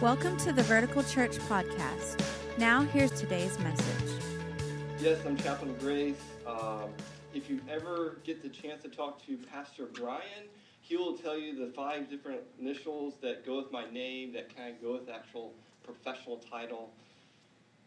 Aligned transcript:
Welcome 0.00 0.36
to 0.38 0.52
the 0.52 0.62
Vertical 0.64 1.02
Church 1.04 1.38
Podcast. 1.38 2.20
Now, 2.58 2.82
here's 2.82 3.12
today's 3.12 3.58
message. 3.60 4.10
Yes, 5.00 5.18
I'm 5.24 5.36
Chaplain 5.36 5.74
Grace. 5.78 6.20
Um, 6.46 6.90
if 7.32 7.48
you 7.48 7.60
ever 7.70 8.18
get 8.24 8.42
the 8.42 8.48
chance 8.48 8.82
to 8.82 8.88
talk 8.88 9.24
to 9.26 9.36
Pastor 9.36 9.86
Brian, 9.86 10.48
he 10.80 10.96
will 10.96 11.16
tell 11.16 11.38
you 11.38 11.54
the 11.54 11.72
five 11.72 12.10
different 12.10 12.40
initials 12.60 13.14
that 13.22 13.46
go 13.46 13.56
with 13.56 13.70
my 13.70 13.88
name, 13.90 14.32
that 14.32 14.54
kind 14.54 14.74
of 14.74 14.82
go 14.82 14.94
with 14.94 15.06
the 15.06 15.14
actual 15.14 15.54
professional 15.84 16.38
title. 16.38 16.90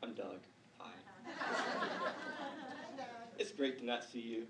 I'm 0.01 0.13
Doug. 0.13 0.39
Hi. 0.79 0.93
it's 3.37 3.51
great 3.51 3.79
to 3.79 3.85
not 3.85 4.03
see 4.03 4.21
you 4.21 4.43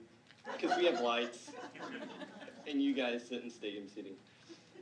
because 0.54 0.78
we 0.78 0.86
have 0.86 1.02
lights 1.02 1.50
and 2.68 2.82
you 2.82 2.94
guys 2.94 3.28
sit 3.28 3.44
in 3.44 3.50
stadium 3.50 3.88
seating. 3.88 4.14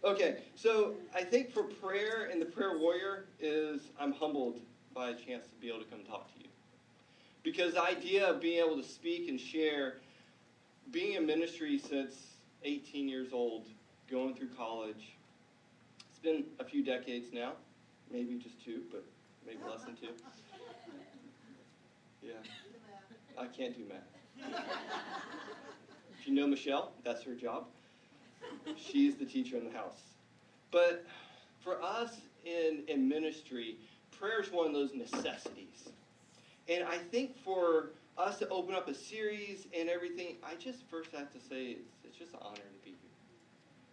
Okay, 0.06 0.38
so 0.54 0.94
I 1.16 1.24
think 1.24 1.52
for 1.52 1.64
prayer 1.64 2.30
and 2.32 2.40
the 2.40 2.46
prayer 2.46 2.78
warrior 2.78 3.26
is 3.40 3.90
I'm 4.00 4.14
humbled 4.14 4.60
by 4.94 5.10
a 5.10 5.16
chance 5.16 5.48
to 5.48 5.56
be 5.60 5.68
able 5.68 5.80
to 5.80 5.86
come 5.86 6.04
talk 6.04 6.32
to 6.36 6.44
you. 6.44 6.50
Because 7.42 7.74
the 7.74 7.82
idea 7.82 8.28
of 8.30 8.40
being 8.40 8.64
able 8.64 8.78
to 8.78 8.88
speak 8.88 9.28
and 9.30 9.40
share, 9.40 9.96
being 10.92 11.14
in 11.14 11.26
ministry 11.26 11.80
since 11.80 12.14
18 12.64 13.10
years 13.10 13.34
old, 13.34 13.66
going 14.08 14.36
through 14.36 14.50
college, 14.50 15.16
it's 16.12 16.20
been 16.20 16.44
a 16.60 16.64
few 16.64 16.84
decades 16.84 17.34
now, 17.34 17.54
maybe 18.12 18.36
just 18.36 18.64
two, 18.64 18.82
but 18.92 19.04
maybe 19.44 19.58
less 19.68 19.86
than 19.86 19.96
two. 19.96 20.14
Yeah, 22.22 22.34
I 23.40 23.48
can't 23.48 23.76
do 23.76 23.86
math. 23.90 24.52
If 26.20 26.28
you 26.28 26.36
know 26.36 26.46
Michelle, 26.46 26.92
that's 27.04 27.24
her 27.24 27.34
job. 27.34 27.66
She's 28.76 29.16
the 29.16 29.26
teacher 29.26 29.58
in 29.58 29.66
the 29.66 29.72
house. 29.72 30.00
But 30.72 31.06
for 31.60 31.82
us 31.82 32.22
in, 32.46 32.84
in 32.88 33.08
ministry, 33.08 33.78
prayer 34.18 34.42
is 34.42 34.52
one 34.52 34.68
of 34.68 34.74
those 34.74 34.94
necessities. 34.94 35.90
And 36.68 36.84
I 36.84 36.98
think 36.98 37.38
for 37.38 37.92
us 38.18 38.38
to 38.40 38.50
open 38.50 38.76
up 38.76 38.88
a 38.88 38.94
series 38.94 39.68
and 39.78 39.90
everything, 39.90 40.38
I 40.44 40.56
just 40.56 40.84
first 40.90 41.12
have 41.12 41.32
to 41.34 41.40
say 41.40 41.78
it's, 41.78 41.92
it's 42.04 42.18
just 42.18 42.34
an 42.34 42.40
honor 42.42 42.56
to 42.56 42.84
be 42.84 42.92
here. 42.92 42.98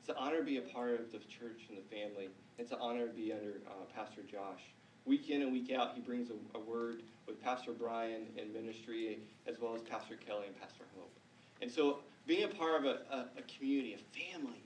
It's 0.01 0.09
an 0.09 0.17
honor 0.19 0.39
to 0.39 0.45
be 0.45 0.59
a 0.59 0.63
part 0.63 1.01
of 1.01 1.13
the 1.13 1.19
church 1.19 1.63
and 1.69 1.79
the 1.79 1.95
family. 1.95 2.29
It's 2.59 2.73
an 2.73 2.79
honor 2.81 3.07
to 3.07 3.13
be 3.13 3.33
under 3.33 3.61
uh, 3.67 3.85
Pastor 3.95 4.23
Josh. 4.23 4.61
Week 5.05 5.31
in 5.31 5.43
and 5.43 5.53
week 5.53 5.73
out, 5.73 5.95
he 5.95 6.01
brings 6.01 6.31
a, 6.31 6.35
a 6.57 6.61
word 6.61 7.03
with 7.27 7.43
Pastor 7.43 7.73
Brian 7.73 8.27
in 8.37 8.53
ministry, 8.53 9.19
as 9.47 9.57
well 9.61 9.75
as 9.75 9.83
Pastor 9.83 10.17
Kelly 10.17 10.47
and 10.47 10.61
Pastor 10.61 10.85
Hope. 10.97 11.13
And 11.61 11.71
so 11.71 12.01
being 12.27 12.45
a 12.45 12.49
part 12.49 12.81
of 12.81 12.85
a, 12.85 13.01
a, 13.11 13.27
a 13.39 13.43
community, 13.57 13.95
a 13.95 14.19
family 14.19 14.63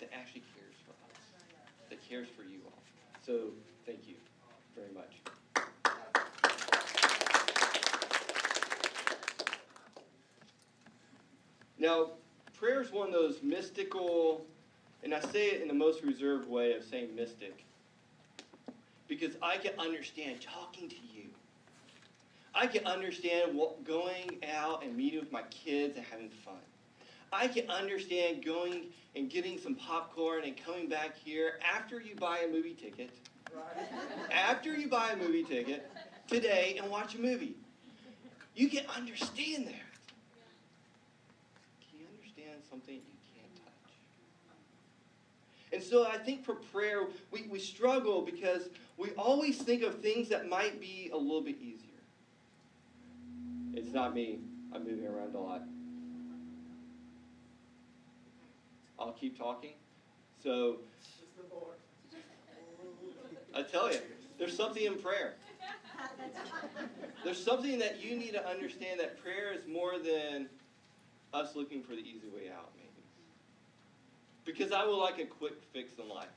that 0.00 0.10
actually 0.12 0.42
cares 0.54 0.74
for 0.84 0.92
us, 0.92 1.20
that 1.90 2.08
cares 2.08 2.28
for 2.36 2.42
you 2.42 2.58
all. 2.66 2.82
So 3.24 3.50
thank 3.86 4.08
you 4.08 4.16
very 4.74 4.92
much. 4.92 5.20
Now, 11.78 12.10
prayer 12.58 12.80
is 12.80 12.90
one 12.90 13.08
of 13.08 13.12
those 13.12 13.42
mystical, 13.42 14.44
and 15.02 15.14
I 15.14 15.20
say 15.20 15.48
it 15.48 15.62
in 15.62 15.68
the 15.68 15.74
most 15.74 16.02
reserved 16.02 16.48
way 16.48 16.72
of 16.72 16.82
saying 16.82 17.14
mystic, 17.14 17.64
because 19.06 19.36
I 19.42 19.58
can 19.58 19.78
understand 19.78 20.40
talking 20.40 20.88
to 20.88 20.96
you. 21.12 21.13
I 22.54 22.66
can 22.68 22.86
understand 22.86 23.54
what, 23.54 23.84
going 23.84 24.38
out 24.48 24.84
and 24.84 24.96
meeting 24.96 25.20
with 25.20 25.32
my 25.32 25.42
kids 25.50 25.96
and 25.96 26.06
having 26.06 26.30
fun. 26.30 26.54
I 27.32 27.48
can 27.48 27.68
understand 27.68 28.44
going 28.44 28.86
and 29.16 29.28
getting 29.28 29.58
some 29.58 29.74
popcorn 29.74 30.44
and 30.44 30.56
coming 30.56 30.88
back 30.88 31.16
here 31.16 31.58
after 31.74 32.00
you 32.00 32.14
buy 32.14 32.40
a 32.40 32.48
movie 32.48 32.74
ticket. 32.74 33.10
Right. 33.52 33.86
After 34.32 34.74
you 34.74 34.88
buy 34.88 35.10
a 35.10 35.16
movie 35.16 35.44
ticket 35.44 35.88
today 36.26 36.76
and 36.80 36.90
watch 36.90 37.14
a 37.14 37.20
movie. 37.20 37.54
You 38.56 38.68
can 38.68 38.84
understand 38.96 39.66
that. 39.66 39.84
Can 41.88 42.00
you 42.00 42.06
understand 42.16 42.62
something 42.68 42.94
you 42.94 43.00
can't 43.32 43.54
touch? 43.56 43.94
And 45.72 45.80
so 45.80 46.04
I 46.04 46.18
think 46.18 46.44
for 46.44 46.54
prayer, 46.54 47.06
we, 47.30 47.42
we 47.42 47.60
struggle 47.60 48.22
because 48.22 48.70
we 48.96 49.10
always 49.10 49.58
think 49.58 49.84
of 49.84 50.00
things 50.00 50.28
that 50.30 50.48
might 50.48 50.80
be 50.80 51.10
a 51.12 51.16
little 51.16 51.42
bit 51.42 51.56
easier. 51.60 51.93
It's 53.84 53.92
not 53.92 54.14
me. 54.14 54.38
I'm 54.74 54.82
moving 54.82 55.06
around 55.06 55.34
a 55.34 55.38
lot. 55.38 55.62
I'll 58.98 59.12
keep 59.12 59.36
talking. 59.38 59.74
So, 60.42 60.78
I 63.54 63.62
tell 63.62 63.92
you, 63.92 63.98
there's 64.38 64.56
something 64.56 64.82
in 64.82 64.96
prayer. 64.96 65.34
There's 67.22 67.42
something 67.42 67.78
that 67.78 68.02
you 68.02 68.16
need 68.16 68.32
to 68.32 68.48
understand 68.48 69.00
that 69.00 69.22
prayer 69.22 69.52
is 69.52 69.66
more 69.70 69.98
than 69.98 70.48
us 71.34 71.54
looking 71.54 71.82
for 71.82 71.92
the 71.92 72.00
easy 72.00 72.28
way 72.34 72.50
out, 72.50 72.70
maybe. 72.76 72.88
Because 74.46 74.72
I 74.72 74.86
would 74.86 74.96
like 74.96 75.18
a 75.18 75.26
quick 75.26 75.62
fix 75.74 75.92
in 75.98 76.08
life. 76.08 76.28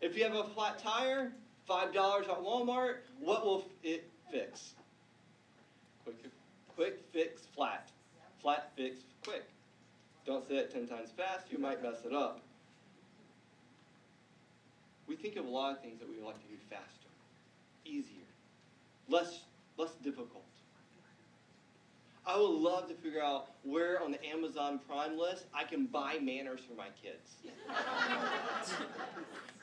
If 0.00 0.16
you 0.16 0.24
have 0.24 0.34
a 0.34 0.44
flat 0.44 0.80
tire, 0.80 1.32
$5 1.68 1.88
at 1.94 2.42
Walmart, 2.42 2.96
what 3.20 3.44
will 3.44 3.64
it 3.84 4.10
fix? 4.32 4.74
Quick, 6.76 7.00
fix 7.12 7.42
flat. 7.54 7.90
Flat 8.40 8.72
fix 8.76 8.96
quick. 9.24 9.44
Don't 10.26 10.46
say 10.48 10.56
it 10.56 10.72
10 10.72 10.86
times 10.88 11.10
fast, 11.16 11.46
you 11.50 11.58
might 11.58 11.82
mess 11.82 12.04
it 12.04 12.12
up. 12.12 12.40
We 15.06 15.16
think 15.16 15.36
of 15.36 15.44
a 15.44 15.48
lot 15.48 15.72
of 15.72 15.82
things 15.82 16.00
that 16.00 16.08
we 16.08 16.16
would 16.16 16.24
like 16.24 16.40
to 16.40 16.48
do 16.48 16.56
faster, 16.70 17.08
easier, 17.84 18.24
less, 19.08 19.40
less 19.76 19.92
difficult. 20.02 20.44
I 22.26 22.38
would 22.38 22.48
love 22.48 22.88
to 22.88 22.94
figure 22.94 23.22
out 23.22 23.50
where 23.64 24.02
on 24.02 24.10
the 24.10 24.26
Amazon 24.26 24.80
Prime 24.88 25.18
list 25.18 25.44
I 25.52 25.64
can 25.64 25.84
buy 25.84 26.18
manners 26.22 26.60
for 26.66 26.74
my 26.74 26.88
kids. 27.02 27.34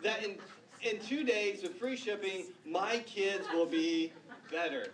that 0.03 0.23
in, 0.23 0.37
in 0.83 0.99
two 0.99 1.23
days 1.23 1.63
with 1.63 1.75
free 1.75 1.95
shipping, 1.95 2.45
my 2.63 2.99
kids 2.99 3.47
will 3.51 3.65
be 3.65 4.13
better. 4.51 4.91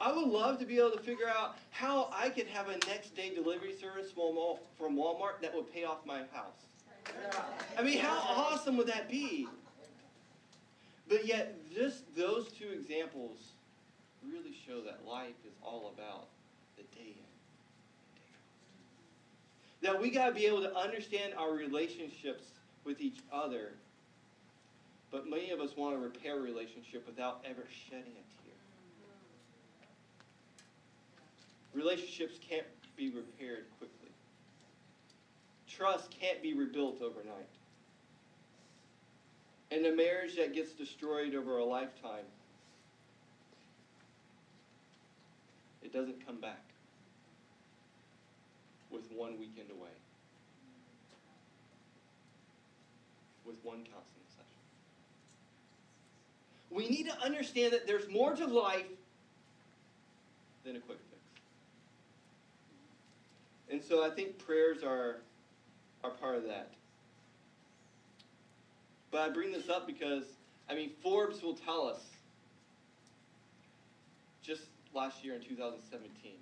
I 0.00 0.12
would 0.12 0.28
love 0.28 0.58
to 0.60 0.64
be 0.64 0.78
able 0.78 0.92
to 0.92 1.00
figure 1.00 1.28
out 1.28 1.56
how 1.70 2.08
I 2.12 2.30
could 2.30 2.46
have 2.48 2.68
a 2.68 2.78
next 2.86 3.16
day 3.16 3.34
delivery 3.34 3.74
service 3.74 4.12
from 4.12 4.96
Walmart 4.96 5.40
that 5.42 5.54
would 5.54 5.72
pay 5.72 5.84
off 5.84 6.06
my 6.06 6.18
house. 6.32 6.66
I 7.76 7.82
mean, 7.82 7.98
how 7.98 8.16
awesome 8.16 8.76
would 8.76 8.86
that 8.86 9.08
be? 9.08 9.48
But 11.08 11.26
yet, 11.26 11.54
just 11.74 12.04
those 12.14 12.48
two 12.52 12.68
examples 12.68 13.38
really 14.22 14.54
show 14.66 14.80
that 14.82 15.06
life 15.06 15.34
is 15.46 15.54
all 15.62 15.92
about 15.96 16.26
the 16.76 16.82
day 16.94 17.14
in. 17.16 17.24
That 19.80 20.00
we 20.00 20.10
got 20.10 20.26
to 20.26 20.34
be 20.34 20.46
able 20.46 20.60
to 20.62 20.76
understand 20.76 21.32
our 21.36 21.52
relationships 21.52 22.44
with 22.84 23.00
each 23.00 23.20
other, 23.32 23.72
but 25.10 25.28
many 25.28 25.50
of 25.50 25.60
us 25.60 25.76
want 25.76 25.94
to 25.96 26.00
repair 26.00 26.36
a 26.38 26.40
relationship 26.42 27.06
without 27.06 27.42
ever 27.48 27.64
shedding 27.88 28.12
a 28.12 28.27
Relationships 31.74 32.38
can't 32.48 32.66
be 32.96 33.10
repaired 33.10 33.64
quickly. 33.78 34.10
Trust 35.68 36.10
can't 36.10 36.42
be 36.42 36.54
rebuilt 36.54 37.00
overnight. 37.02 37.48
And 39.70 39.84
a 39.84 39.94
marriage 39.94 40.36
that 40.36 40.54
gets 40.54 40.72
destroyed 40.72 41.34
over 41.34 41.58
a 41.58 41.64
lifetime, 41.64 42.24
it 45.82 45.92
doesn't 45.92 46.26
come 46.26 46.40
back 46.40 46.64
with 48.90 49.02
one 49.14 49.38
weekend 49.38 49.70
away, 49.70 49.90
with 53.44 53.56
one 53.62 53.78
counseling 53.78 54.26
session. 54.30 54.46
We 56.70 56.88
need 56.88 57.08
to 57.08 57.22
understand 57.22 57.74
that 57.74 57.86
there's 57.86 58.08
more 58.08 58.34
to 58.34 58.46
life 58.46 58.86
than 60.64 60.76
a 60.76 60.80
quick. 60.80 60.98
And 63.70 63.82
so 63.82 64.04
I 64.04 64.10
think 64.10 64.38
prayers 64.38 64.82
are, 64.82 65.16
are 66.02 66.10
part 66.10 66.36
of 66.36 66.44
that. 66.44 66.72
But 69.10 69.20
I 69.22 69.30
bring 69.30 69.52
this 69.52 69.68
up 69.68 69.86
because, 69.86 70.24
I 70.68 70.74
mean, 70.74 70.90
Forbes 71.02 71.42
will 71.42 71.54
tell 71.54 71.86
us 71.86 72.00
just 74.42 74.62
last 74.94 75.24
year 75.24 75.34
in 75.34 75.42
2017 75.42 76.32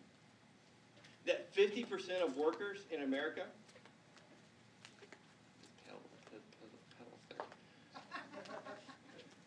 that 1.26 1.54
50% 1.54 2.22
of 2.22 2.36
workers 2.36 2.78
in 2.90 3.02
America 3.02 3.42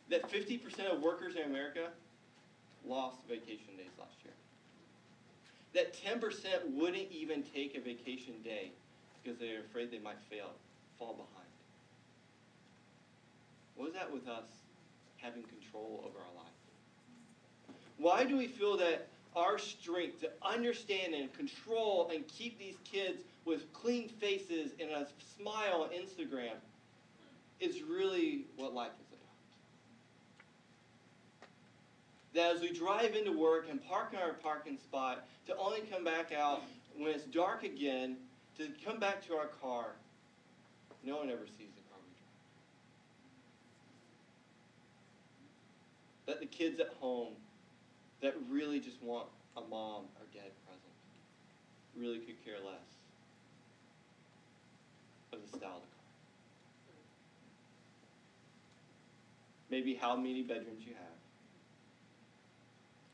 that 0.10 0.30
50% 0.30 0.92
of 0.92 1.02
workers 1.02 1.36
in 1.36 1.44
America 1.44 1.90
lost 2.86 3.18
vacation 3.28 3.78
days 3.78 3.92
last 4.00 4.16
year. 4.24 4.34
That 5.80 5.94
10% 5.94 6.22
wouldn't 6.74 7.10
even 7.10 7.42
take 7.42 7.74
a 7.78 7.80
vacation 7.80 8.34
day 8.44 8.72
because 9.24 9.40
they're 9.40 9.62
afraid 9.62 9.90
they 9.90 10.00
might 10.00 10.20
fail, 10.30 10.52
fall 10.98 11.14
behind. 11.14 11.48
What 13.76 13.88
is 13.88 13.94
that 13.94 14.12
with 14.12 14.28
us 14.28 14.44
having 15.16 15.44
control 15.44 16.04
over 16.06 16.18
our 16.18 16.36
life? 16.36 16.52
Why 17.98 18.26
do 18.26 18.36
we 18.36 18.48
feel 18.48 18.76
that 18.76 19.08
our 19.38 19.58
strength 19.58 20.20
to 20.20 20.30
understand 20.42 21.14
and 21.14 21.34
control 21.34 22.12
and 22.14 22.28
keep 22.28 22.60
these 22.60 22.76
kids 22.84 23.22
with 23.46 23.72
clean 23.72 24.10
faces 24.10 24.72
and 24.82 24.92
a 24.92 25.08
smile 25.38 25.84
on 25.84 25.90
Instagram 25.92 26.58
is 27.62 27.84
really 27.84 28.48
what 28.58 28.74
life 28.74 28.92
is 29.00 29.08
about? 29.14 29.20
That 32.34 32.56
as 32.56 32.62
we 32.62 32.72
drive 32.72 33.16
into 33.16 33.32
work 33.32 33.68
and 33.70 33.84
park 33.84 34.14
in 34.14 34.20
our 34.20 34.34
parking 34.34 34.78
spot, 34.78 35.26
to 35.48 35.56
only 35.58 35.82
come 35.82 36.04
back 36.04 36.32
out 36.32 36.62
when 36.96 37.12
it's 37.12 37.24
dark 37.26 37.64
again, 37.64 38.18
to 38.58 38.68
come 38.86 39.00
back 39.00 39.26
to 39.28 39.36
our 39.36 39.48
car, 39.48 39.96
no 41.04 41.18
one 41.18 41.30
ever 41.30 41.48
sees 41.48 41.72
the 41.76 41.82
car 41.90 42.00
we 42.04 42.12
drive. 46.28 46.40
That 46.40 46.40
the 46.40 46.46
kids 46.46 46.80
at 46.80 46.90
home 47.00 47.34
that 48.22 48.36
really 48.50 48.80
just 48.80 49.02
want 49.02 49.28
a 49.58 49.62
mom 49.62 50.04
or 50.20 50.26
dad 50.34 50.52
present 50.66 50.94
really 51.98 52.20
could 52.20 52.44
care 52.46 52.58
less 52.64 52.76
of 55.34 55.40
the 55.42 55.48
style 55.58 55.78
of 55.78 55.82
the 55.82 55.88
car. 55.88 56.06
Maybe 59.72 59.96
how 59.96 60.16
many 60.16 60.44
bedrooms 60.44 60.86
you 60.86 60.94
have. 60.94 61.19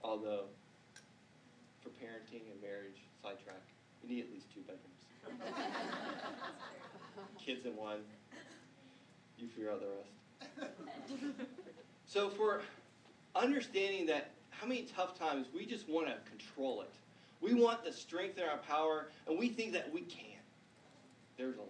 Although, 0.08 0.44
for 1.82 1.90
parenting 1.90 2.42
and 2.52 2.62
marriage, 2.62 3.02
sidetrack, 3.24 3.62
you 4.04 4.16
need 4.16 4.26
at 4.26 4.32
least 4.32 4.46
two 4.54 4.62
bedrooms. 4.62 5.42
Kids 7.44 7.66
in 7.66 7.76
one, 7.76 8.02
you 9.40 9.48
figure 9.48 9.72
out 9.72 9.82
the 9.82 9.88
rest. 9.88 10.72
So, 12.08 12.30
for 12.30 12.62
understanding 13.36 14.06
that 14.06 14.30
how 14.52 14.68
many 14.68 14.84
tough 14.84 15.18
times 15.18 15.48
we 15.54 15.66
just 15.66 15.90
want 15.90 16.08
to 16.08 16.14
control 16.30 16.82
it, 16.82 16.94
we 17.42 17.56
want 17.56 17.84
the 17.84 17.92
strength 17.92 18.38
in 18.38 18.44
our 18.44 18.60
power, 18.60 19.08
and 19.28 19.38
we 19.38 19.50
think 19.50 19.74
that 19.74 19.92
we 19.92 20.02
can. 20.02 20.40
There's 21.36 21.58
a 21.58 21.62
lie. 21.62 21.68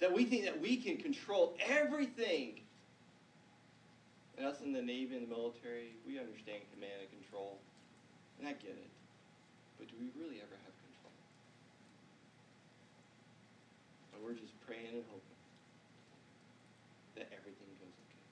That 0.00 0.12
we 0.12 0.24
think 0.24 0.44
that 0.46 0.60
we 0.60 0.78
can 0.78 0.96
control 0.96 1.54
everything 1.64 2.61
and 4.38 4.46
us 4.46 4.60
in 4.60 4.72
the 4.72 4.82
Navy 4.82 5.16
and 5.16 5.26
the 5.26 5.30
military, 5.30 5.94
we 6.06 6.18
understand 6.18 6.62
command 6.72 7.00
and 7.00 7.10
control. 7.10 7.58
And 8.38 8.48
I 8.48 8.52
get 8.52 8.72
it. 8.72 8.90
But 9.78 9.88
do 9.88 9.94
we 10.00 10.08
really 10.18 10.38
ever 10.40 10.56
have 10.64 10.74
control? 10.82 11.14
And 14.14 14.24
we're 14.24 14.38
just 14.38 14.54
praying 14.66 14.94
and 14.94 15.04
hoping 15.10 15.40
that 17.16 17.28
everything 17.32 17.68
goes 17.78 17.94
okay. 18.08 18.24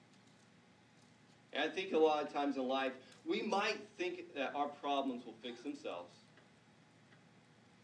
And 1.53 1.69
I 1.69 1.73
think 1.73 1.93
a 1.93 1.97
lot 1.97 2.23
of 2.23 2.33
times 2.33 2.57
in 2.57 2.67
life, 2.67 2.93
we 3.25 3.41
might 3.41 3.79
think 3.97 4.33
that 4.35 4.53
our 4.55 4.67
problems 4.67 5.25
will 5.25 5.35
fix 5.43 5.61
themselves 5.61 6.15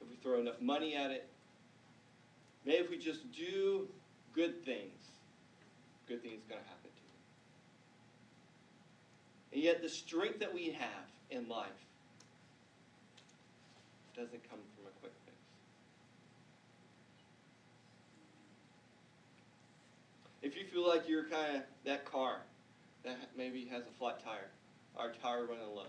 if 0.01 0.09
we 0.09 0.15
throw 0.23 0.39
enough 0.39 0.59
money 0.59 0.95
at 0.95 1.11
it. 1.11 1.27
Maybe 2.65 2.83
if 2.83 2.89
we 2.89 2.97
just 2.97 3.31
do 3.31 3.87
good 4.33 4.65
things, 4.65 4.97
good 6.07 6.21
things 6.21 6.41
are 6.45 6.49
going 6.49 6.61
to 6.61 6.67
happen. 6.67 6.86
And 9.57 9.63
yet, 9.63 9.81
the 9.81 9.89
strength 9.89 10.37
that 10.41 10.53
we 10.53 10.65
have 10.65 11.09
in 11.31 11.49
life 11.49 11.65
doesn't 14.15 14.47
come 14.47 14.59
from 14.75 14.85
a 14.85 14.99
quick 14.99 15.13
fix. 15.25 15.35
If 20.43 20.55
you 20.55 20.63
feel 20.71 20.87
like 20.87 21.09
you're 21.09 21.23
kind 21.23 21.55
of 21.55 21.63
that 21.85 22.05
car 22.05 22.41
that 23.03 23.17
maybe 23.35 23.65
has 23.71 23.81
a 23.87 23.97
flat 23.97 24.23
tire, 24.23 24.51
or 24.93 25.11
tire 25.23 25.47
running 25.47 25.75
low, 25.75 25.87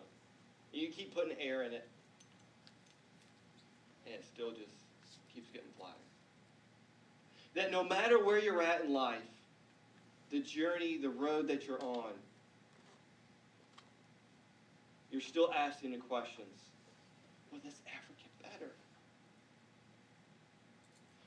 you 0.72 0.88
keep 0.88 1.14
putting 1.14 1.36
air 1.38 1.62
in 1.62 1.74
it, 1.74 1.86
and 4.06 4.14
it 4.14 4.24
still 4.24 4.52
just 4.52 4.72
keeps 5.34 5.50
getting 5.50 5.68
flatter. 5.78 5.92
That 7.54 7.70
no 7.70 7.84
matter 7.84 8.24
where 8.24 8.38
you're 8.38 8.62
at 8.62 8.84
in 8.84 8.94
life, 8.94 9.20
the 10.30 10.40
journey, 10.40 10.96
the 10.96 11.10
road 11.10 11.48
that 11.48 11.66
you're 11.66 11.84
on, 11.84 12.12
you're 15.10 15.20
still 15.20 15.52
asking 15.54 15.92
the 15.92 15.98
questions 15.98 16.70
Will 17.50 17.60
this 17.64 17.80
ever 17.86 18.12
get 18.18 18.52
better? 18.52 18.72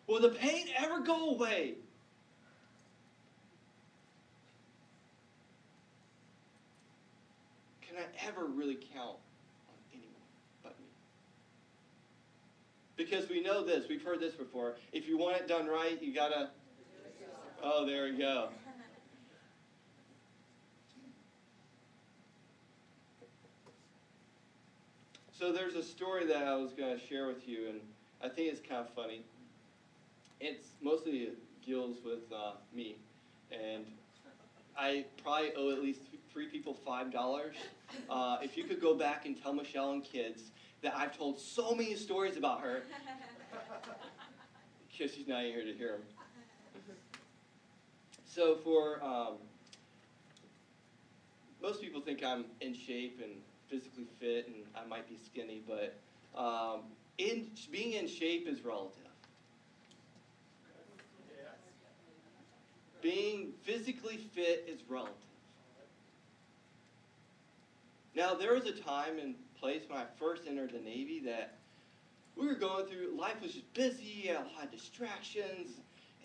Will 0.07 0.21
the 0.21 0.29
pain 0.29 0.67
ever 0.77 0.99
go 0.99 1.31
away? 1.31 1.75
Can 7.81 7.95
I 7.97 8.27
ever 8.27 8.45
really 8.45 8.77
count 8.93 9.17
on 9.67 9.75
anyone 9.91 10.11
but 10.63 10.79
me? 10.79 10.85
Because 12.95 13.29
we 13.29 13.41
know 13.41 13.65
this, 13.65 13.85
we've 13.89 14.03
heard 14.03 14.19
this 14.19 14.33
before. 14.33 14.75
If 14.93 15.07
you 15.07 15.17
want 15.17 15.37
it 15.37 15.47
done 15.47 15.67
right, 15.67 16.01
you 16.01 16.13
gotta. 16.13 16.51
Oh, 17.63 17.85
there 17.85 18.05
we 18.05 18.17
go. 18.17 18.49
So 25.41 25.51
there's 25.51 25.73
a 25.73 25.81
story 25.81 26.27
that 26.27 26.43
I 26.43 26.53
was 26.53 26.71
going 26.73 26.95
to 26.95 27.03
share 27.03 27.25
with 27.25 27.47
you, 27.47 27.67
and 27.67 27.79
I 28.23 28.29
think 28.29 28.51
it's 28.51 28.61
kind 28.61 28.79
of 28.79 28.93
funny. 28.93 29.25
It's 30.39 30.67
mostly 30.83 31.29
deals 31.65 31.97
with 32.05 32.31
uh, 32.31 32.51
me, 32.71 32.97
and 33.51 33.83
I 34.77 35.05
probably 35.23 35.51
owe 35.57 35.71
at 35.71 35.81
least 35.81 36.01
three 36.31 36.45
people 36.45 36.75
five 36.85 37.11
dollars. 37.11 37.55
Uh, 38.07 38.37
if 38.43 38.55
you 38.55 38.65
could 38.65 38.79
go 38.79 38.93
back 38.93 39.25
and 39.25 39.35
tell 39.41 39.51
Michelle 39.51 39.93
and 39.93 40.03
kids 40.03 40.51
that 40.83 40.95
I've 40.95 41.17
told 41.17 41.39
so 41.39 41.73
many 41.73 41.95
stories 41.95 42.37
about 42.37 42.61
her, 42.61 42.83
because 44.91 45.15
she's 45.15 45.27
not 45.27 45.41
here 45.41 45.63
to 45.63 45.73
hear 45.73 45.93
them. 45.93 46.01
So 48.25 48.57
for 48.63 49.03
um, 49.03 49.37
most 51.63 51.81
people 51.81 51.99
think 51.99 52.23
I'm 52.23 52.45
in 52.61 52.75
shape 52.75 53.19
and 53.23 53.33
physically 53.71 54.07
fit 54.19 54.47
and 54.47 54.57
I 54.75 54.85
might 54.87 55.07
be 55.07 55.17
skinny, 55.25 55.63
but 55.65 55.97
um, 56.37 56.81
in 57.17 57.47
being 57.71 57.93
in 57.93 58.07
shape 58.07 58.47
is 58.47 58.63
relative. 58.63 58.97
Being 63.01 63.53
physically 63.63 64.17
fit 64.17 64.65
is 64.67 64.81
relative. 64.87 65.15
Now, 68.13 68.35
there 68.35 68.53
was 68.53 68.65
a 68.65 68.73
time 68.73 69.17
and 69.19 69.35
place 69.59 69.81
when 69.87 69.97
I 69.97 70.05
first 70.19 70.43
entered 70.47 70.73
the 70.73 70.79
Navy 70.79 71.21
that 71.25 71.57
we 72.35 72.45
were 72.45 72.55
going 72.55 72.85
through, 72.85 73.17
life 73.17 73.41
was 73.41 73.53
just 73.53 73.73
busy, 73.73 74.29
a 74.29 74.39
lot 74.39 74.65
of 74.65 74.71
distractions, 74.71 75.79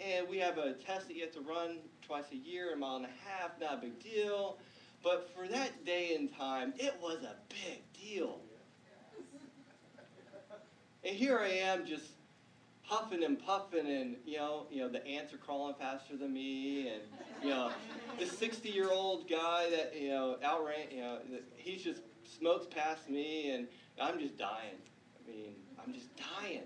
and 0.05 0.29
we 0.29 0.39
have 0.39 0.59
a 0.59 0.75
test 0.75 1.09
that 1.09 1.17
you 1.17 1.23
have 1.23 1.33
to 1.33 1.41
run 1.41 1.79
twice 2.03 2.25
a 2.33 2.37
year, 2.37 2.75
a 2.75 2.77
mile 2.77 2.97
and 2.97 3.07
a 3.07 3.29
half, 3.29 3.53
not 3.61 3.75
a 3.75 3.77
big 3.79 3.99
deal. 4.03 4.59
But 5.03 5.31
for 5.35 5.47
that 5.49 5.85
day 5.85 6.15
and 6.17 6.35
time, 6.37 6.75
it 6.79 6.95
was 7.01 7.23
a 7.23 7.37
big 7.49 7.83
deal. 7.93 8.41
And 11.05 11.15
here 11.15 11.39
I 11.39 11.49
am 11.49 11.87
just 11.87 12.05
huffing 12.83 13.25
and 13.25 13.39
puffing 13.39 13.87
and 13.87 14.17
you 14.25 14.39
know, 14.39 14.67
you 14.71 14.81
know, 14.81 14.89
the 14.89 15.05
ants 15.07 15.33
are 15.33 15.39
crawling 15.39 15.75
faster 15.75 16.17
than 16.17 16.33
me 16.33 16.89
and 16.89 17.03
you 17.43 17.51
know, 17.51 17.71
the 18.19 18.27
60 18.27 18.69
year 18.69 18.91
old 18.91 19.29
guy 19.29 19.71
that, 19.71 19.93
you 19.97 20.09
know, 20.09 20.37
outran 20.45 20.91
you 20.91 21.01
know, 21.01 21.19
he's 21.57 21.83
just 21.83 22.03
smokes 22.39 22.67
past 22.67 23.09
me 23.09 23.51
and 23.51 23.69
I'm 24.01 24.19
just 24.19 24.37
dying. 24.37 24.79
I 25.21 25.31
mean, 25.31 25.55
I'm 25.85 25.93
just 25.93 26.09
dying. 26.17 26.63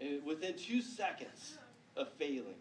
And 0.00 0.24
within 0.24 0.54
two 0.56 0.82
seconds 0.82 1.58
of 1.96 2.08
failing. 2.12 2.54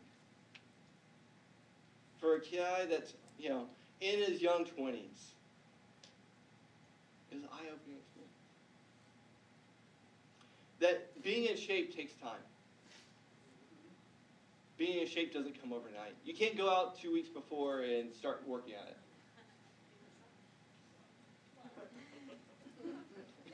For 2.20 2.36
a 2.36 2.40
guy 2.40 2.86
that's, 2.90 3.14
you 3.38 3.50
know, 3.50 3.66
in 4.02 4.20
his 4.20 4.42
young 4.42 4.66
20s. 4.66 5.34
It 7.32 7.36
was 7.36 7.44
eye 7.46 7.68
opening 7.74 8.00
to 8.14 8.20
me. 8.20 8.26
That 10.80 11.24
being 11.24 11.46
in 11.46 11.58
shape 11.58 11.96
takes 11.96 12.14
time. 12.14 12.40
Being 14.78 15.02
in 15.02 15.08
shape 15.08 15.34
doesn't 15.34 15.60
come 15.60 15.74
overnight. 15.74 16.14
You 16.24 16.36
can't 16.36 16.56
go 16.56 16.70
out 16.70 17.00
two 17.00 17.12
weeks 17.12 17.30
before 17.30 17.82
and 17.82 18.14
start 18.14 18.44
working 18.48 18.76
at 18.76 18.88
it. 18.90 18.98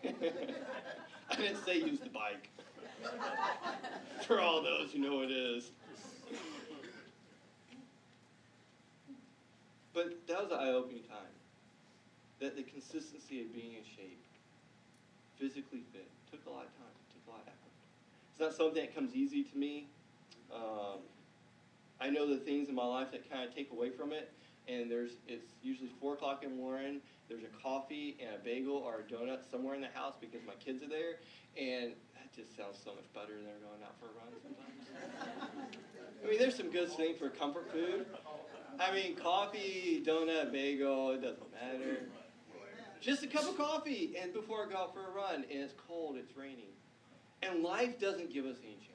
I 1.32 1.36
didn't 1.36 1.64
say 1.66 1.78
use 1.78 2.00
the 2.00 2.10
bike. 2.10 2.50
For 4.28 4.42
all 4.42 4.62
those 4.62 4.92
who 4.92 5.00
know 5.00 5.22
it 5.22 5.32
is. 5.32 5.72
But 9.94 10.28
that 10.28 10.42
was 10.42 10.52
an 10.52 10.60
eye-opening 10.60 11.04
time. 11.04 11.34
That 12.40 12.56
the 12.56 12.64
consistency 12.64 13.42
of 13.42 13.54
being 13.54 13.74
in 13.74 13.84
shape, 13.84 14.24
physically 15.38 15.84
fit, 15.94 16.10
took 16.32 16.46
a 16.48 16.50
lot 16.50 16.66
of 16.66 16.74
time, 16.78 16.94
took 17.14 17.28
a 17.28 17.32
lot 17.32 17.42
of 17.42 17.48
effort. 17.48 17.74
It's 18.32 18.40
not 18.40 18.54
something 18.54 18.82
that 18.82 18.96
comes 18.96 19.16
easy 19.16 19.44
to 19.44 19.58
me. 19.58 19.88
Um, 20.54 21.00
I 22.02 22.10
know 22.10 22.28
the 22.28 22.38
things 22.38 22.70
in 22.70 22.76
my 22.76 22.86
life 22.86 23.12
that 23.12 23.30
kind 23.30 23.48
of 23.48 23.56
take 23.56 23.72
away 23.72 23.92
from 23.92 24.12
it. 24.12 24.32
And 24.68 24.90
there's 24.90 25.12
it's 25.28 25.52
usually 25.62 25.90
four 26.00 26.14
o'clock 26.14 26.44
in 26.44 26.52
the 26.52 26.56
morning. 26.56 27.02
There's 27.28 27.44
a 27.44 27.62
coffee 27.62 28.16
and 28.24 28.36
a 28.36 28.38
bagel 28.40 28.78
or 28.78 29.00
a 29.00 29.04
donut 29.04 29.40
somewhere 29.52 29.76
in 29.76 29.82
the 29.82 29.92
house 29.94 30.16
because 30.20 30.40
my 30.48 30.54
kids 30.64 30.82
are 30.84 30.88
there, 30.88 31.20
and 31.58 31.92
that 32.16 32.32
just 32.34 32.56
sounds 32.56 32.80
so 32.82 32.96
much 32.96 33.04
better 33.14 33.36
than 33.36 33.60
going 33.60 33.84
out 33.84 33.96
for 34.00 34.08
a 34.08 34.16
run 34.16 34.32
sometimes. 34.42 34.88
I 36.24 36.30
mean, 36.30 36.40
there's 36.40 36.56
some 36.56 36.72
good 36.72 36.90
things 36.94 37.18
for 37.20 37.30
comfort 37.30 37.70
food. 37.74 38.06
I 38.80 38.94
mean, 38.94 39.16
coffee, 39.16 40.04
donut, 40.06 40.52
bagel, 40.52 41.12
it 41.12 41.22
doesn't 41.22 41.52
matter. 41.52 42.00
Just 43.02 43.24
a 43.24 43.28
cup 43.28 43.44
of 43.44 43.58
coffee, 43.58 44.16
and 44.22 44.34
before 44.34 44.66
I 44.66 44.72
go 44.72 44.78
out 44.78 44.94
for 44.94 45.02
a 45.02 45.12
run, 45.12 45.44
and 45.52 45.62
it's 45.62 45.74
cold, 45.88 46.16
it's 46.18 46.36
raining. 46.38 46.72
And 47.42 47.62
life 47.62 48.00
doesn't 48.00 48.32
give 48.32 48.46
us 48.46 48.58
any 48.64 48.76
chances. 48.76 48.94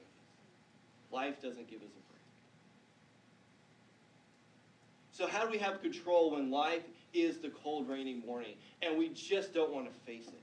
Life 1.12 1.42
doesn't 1.42 1.68
give 1.68 1.80
us 1.80 1.88
a 1.88 2.02
break. 2.10 2.22
So, 5.12 5.26
how 5.26 5.44
do 5.44 5.50
we 5.50 5.58
have 5.58 5.82
control 5.82 6.32
when 6.32 6.50
life 6.50 6.84
is 7.12 7.38
the 7.38 7.48
cold, 7.48 7.88
rainy 7.88 8.14
morning 8.14 8.54
and 8.82 8.98
we 8.98 9.08
just 9.08 9.54
don't 9.54 9.72
want 9.72 9.86
to 9.86 10.00
face 10.00 10.28
it? 10.28 10.34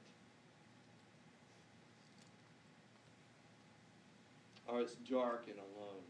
Or 4.68 4.82
it's 4.82 4.96
dark 4.96 5.46
and 5.48 5.58
alone. 5.58 6.05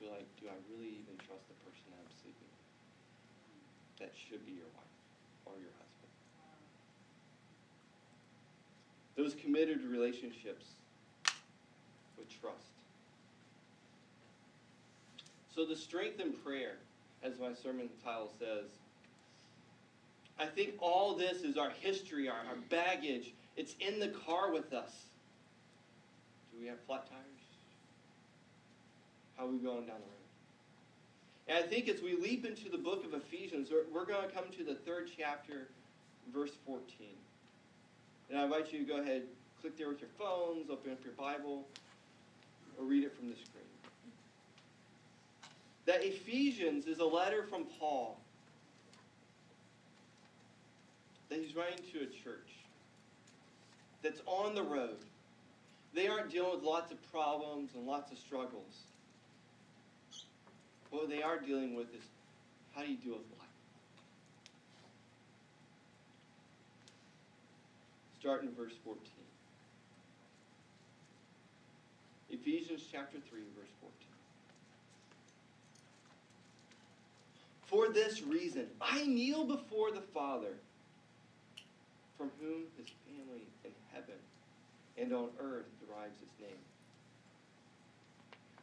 Feel 0.00 0.10
like, 0.10 0.28
do 0.40 0.46
I 0.48 0.56
really 0.70 0.92
even 1.00 1.16
trust 1.16 1.48
the 1.48 1.56
person 1.64 1.88
I'm 1.92 2.12
sleeping 2.20 2.48
with? 2.48 4.00
That 4.00 4.12
should 4.14 4.44
be 4.44 4.52
your 4.52 4.68
wife 4.76 4.96
or 5.46 5.54
your 5.58 5.72
husband. 5.72 6.12
Those 9.16 9.34
committed 9.34 9.82
relationships 9.82 10.66
with 12.18 12.28
trust. 12.28 12.76
So, 15.54 15.64
the 15.64 15.76
strength 15.76 16.20
in 16.20 16.32
prayer, 16.32 16.76
as 17.22 17.38
my 17.38 17.54
sermon 17.54 17.88
title 18.04 18.30
says, 18.38 18.66
I 20.38 20.44
think 20.44 20.74
all 20.80 21.14
this 21.14 21.42
is 21.42 21.56
our 21.56 21.70
history, 21.70 22.28
our, 22.28 22.36
our 22.36 22.56
baggage. 22.68 23.32
It's 23.56 23.74
in 23.80 23.98
the 23.98 24.08
car 24.08 24.52
with 24.52 24.74
us. 24.74 24.92
Do 26.52 26.60
we 26.60 26.66
have 26.66 26.78
flat 26.86 27.08
tires? 27.08 27.45
How 29.36 29.46
we 29.46 29.58
going 29.58 29.86
down 29.86 29.98
the 29.98 30.06
road? 30.06 31.48
And 31.48 31.58
I 31.58 31.62
think 31.66 31.88
as 31.88 32.02
we 32.02 32.16
leap 32.16 32.44
into 32.44 32.68
the 32.68 32.78
book 32.78 33.04
of 33.04 33.14
Ephesians, 33.14 33.68
we're, 33.70 33.84
we're 33.92 34.06
going 34.06 34.28
to 34.28 34.34
come 34.34 34.44
to 34.56 34.64
the 34.64 34.74
third 34.74 35.10
chapter, 35.16 35.68
verse 36.32 36.52
14. 36.64 36.84
And 38.30 38.38
I 38.38 38.44
invite 38.44 38.72
you 38.72 38.80
to 38.80 38.84
go 38.84 39.00
ahead, 39.00 39.22
click 39.60 39.78
there 39.78 39.88
with 39.88 40.00
your 40.00 40.10
phones, 40.18 40.70
open 40.70 40.92
up 40.92 41.04
your 41.04 41.14
Bible, 41.14 41.64
or 42.78 42.84
read 42.84 43.04
it 43.04 43.16
from 43.16 43.28
the 43.28 43.36
screen 43.36 43.66
that 45.86 46.04
Ephesians 46.04 46.86
is 46.86 46.98
a 46.98 47.04
letter 47.04 47.44
from 47.44 47.64
Paul 47.78 48.18
that 51.28 51.38
he's 51.38 51.56
writing 51.56 51.78
to 51.92 51.98
a 52.00 52.06
church 52.06 52.50
that's 54.02 54.20
on 54.26 54.54
the 54.54 54.62
road. 54.62 54.98
They 55.94 56.08
aren't 56.08 56.30
dealing 56.30 56.52
with 56.52 56.62
lots 56.62 56.92
of 56.92 57.10
problems 57.10 57.70
and 57.74 57.86
lots 57.86 58.12
of 58.12 58.18
struggles. 58.18 58.82
What 60.90 61.08
they 61.08 61.22
are 61.22 61.38
dealing 61.38 61.74
with 61.74 61.94
is 61.94 62.02
how 62.74 62.82
do 62.82 62.90
you 62.90 62.96
deal 62.96 63.14
with 63.14 63.26
life? 63.38 63.48
Start 68.20 68.42
in 68.42 68.52
verse 68.52 68.72
14. 68.84 69.00
Ephesians 72.30 72.82
chapter 72.90 73.18
3, 73.30 73.40
verse 73.56 73.70
14. 73.80 73.92
For 77.66 77.92
this 77.92 78.22
reason, 78.22 78.66
I 78.80 79.04
kneel 79.06 79.44
before 79.44 79.90
the 79.90 80.00
Father, 80.00 80.54
from 82.16 82.30
whom 82.40 82.62
his 82.76 82.86
family 83.06 83.46
in 83.64 83.70
heaven 83.92 84.14
and 84.98 85.12
on 85.12 85.28
earth 85.40 85.66
derives 85.86 86.20
its 86.22 86.40
name. 86.40 86.58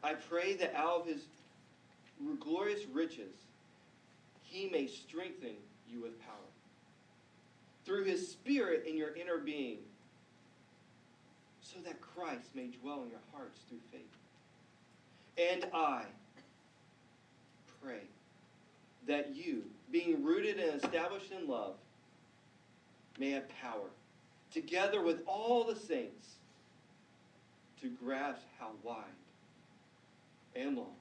I 0.03 0.13
pray 0.13 0.55
that 0.55 0.73
out 0.75 1.01
of 1.01 1.07
his 1.07 1.23
glorious 2.39 2.85
riches, 2.91 3.33
he 4.43 4.69
may 4.69 4.87
strengthen 4.87 5.55
you 5.89 6.01
with 6.01 6.21
power. 6.21 6.35
Through 7.85 8.05
his 8.05 8.29
Spirit 8.29 8.85
in 8.87 8.95
your 8.95 9.15
inner 9.15 9.37
being, 9.37 9.79
so 11.61 11.79
that 11.85 11.99
Christ 12.01 12.49
may 12.55 12.67
dwell 12.67 13.03
in 13.03 13.09
your 13.09 13.19
hearts 13.33 13.59
through 13.67 13.79
faith. 13.91 14.01
And 15.37 15.65
I 15.73 16.03
pray 17.81 18.01
that 19.07 19.35
you, 19.35 19.63
being 19.91 20.23
rooted 20.23 20.59
and 20.59 20.81
established 20.81 21.31
in 21.31 21.47
love, 21.47 21.75
may 23.19 23.31
have 23.31 23.49
power, 23.61 23.89
together 24.53 25.01
with 25.01 25.21
all 25.25 25.63
the 25.63 25.75
saints, 25.75 26.35
to 27.81 27.89
grasp 27.89 28.43
how 28.59 28.69
wide 28.83 29.03
and 30.55 30.77
long 30.77 30.95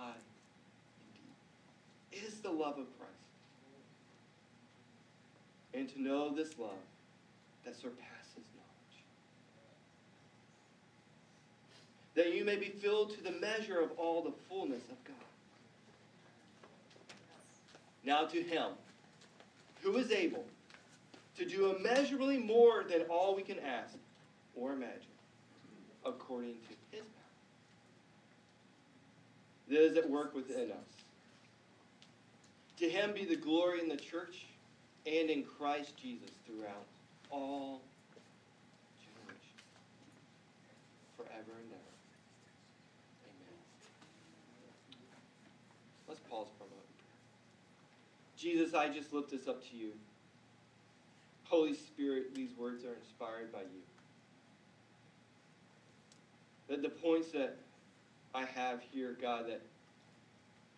high 0.00 0.14
and 0.14 1.14
deep 1.14 2.26
is 2.26 2.40
the 2.40 2.50
love 2.50 2.78
of 2.78 2.86
Christ. 2.98 3.12
And 5.74 5.88
to 5.90 6.02
know 6.02 6.34
this 6.34 6.58
love 6.58 6.70
that 7.64 7.74
surpasses 7.76 8.44
knowledge. 8.56 9.04
That 12.14 12.34
you 12.34 12.44
may 12.44 12.56
be 12.56 12.66
filled 12.66 13.10
to 13.16 13.22
the 13.22 13.32
measure 13.32 13.80
of 13.80 13.90
all 13.96 14.22
the 14.22 14.32
fullness 14.48 14.82
of 14.90 15.04
God. 15.04 15.16
Now 18.04 18.24
to 18.24 18.42
him 18.42 18.72
who 19.82 19.96
is 19.96 20.10
able 20.10 20.44
to 21.36 21.44
do 21.44 21.74
immeasurably 21.76 22.38
more 22.38 22.84
than 22.88 23.02
all 23.02 23.36
we 23.36 23.42
can 23.42 23.58
ask 23.58 23.94
or 24.56 24.72
imagine, 24.72 25.00
according 26.04 26.54
to 26.68 26.79
that 29.70 29.84
is 29.84 29.96
at 29.96 30.10
work 30.10 30.34
within 30.34 30.72
us. 30.72 30.88
To 32.78 32.90
him 32.90 33.12
be 33.14 33.24
the 33.24 33.36
glory 33.36 33.80
in 33.80 33.88
the 33.88 33.96
church 33.96 34.46
and 35.06 35.30
in 35.30 35.44
Christ 35.44 35.96
Jesus 35.96 36.30
throughout 36.46 36.86
all 37.30 37.80
generations, 38.98 39.38
forever 41.16 41.58
and 41.58 41.70
ever. 41.70 41.94
Amen. 43.28 43.58
Let's 46.08 46.20
pause 46.28 46.48
for 46.58 46.64
a 46.64 46.66
moment. 46.66 46.86
Jesus, 48.36 48.74
I 48.74 48.88
just 48.88 49.12
lift 49.12 49.30
this 49.30 49.46
up 49.46 49.62
to 49.70 49.76
you. 49.76 49.92
Holy 51.44 51.74
Spirit, 51.74 52.34
these 52.34 52.56
words 52.56 52.84
are 52.84 52.94
inspired 52.94 53.52
by 53.52 53.60
you. 53.60 53.82
That 56.68 56.82
the 56.82 56.88
points 56.88 57.30
that 57.32 57.56
I 58.34 58.44
have 58.44 58.80
here, 58.92 59.16
God, 59.20 59.46
that 59.48 59.62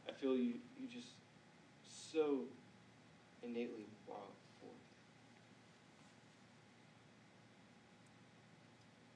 I 0.09 0.13
feel 0.13 0.37
you, 0.37 0.55
you 0.81 0.89
just 0.93 1.09
so 2.13 2.45
innately 3.43 3.87
brought 4.07 4.33
forth. 4.61 4.73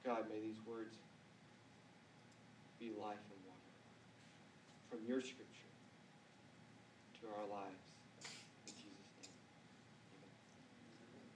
God, 0.05 0.29
may 0.29 0.39
these 0.39 0.59
words 0.67 0.95
be 2.79 2.91
life 3.01 3.17
and 3.31 3.41
water 3.47 3.71
from 4.89 4.99
your 5.07 5.19
scripture 5.19 5.43
to 7.21 7.27
our 7.27 7.47
lives. 7.49 7.83
In 8.67 8.73
Jesus' 8.73 8.85
name. 9.21 9.33
Amen. 11.11 11.29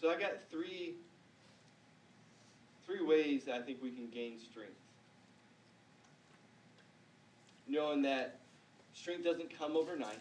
So 0.00 0.10
I 0.10 0.20
got 0.20 0.50
three 0.50 0.96
three 2.86 3.04
ways 3.04 3.44
that 3.44 3.54
I 3.54 3.62
think 3.62 3.82
we 3.82 3.90
can 3.90 4.08
gain 4.08 4.38
strength. 4.38 4.72
Knowing 7.66 8.02
that 8.02 8.40
strength 8.92 9.24
doesn't 9.24 9.56
come 9.58 9.76
overnight. 9.76 10.18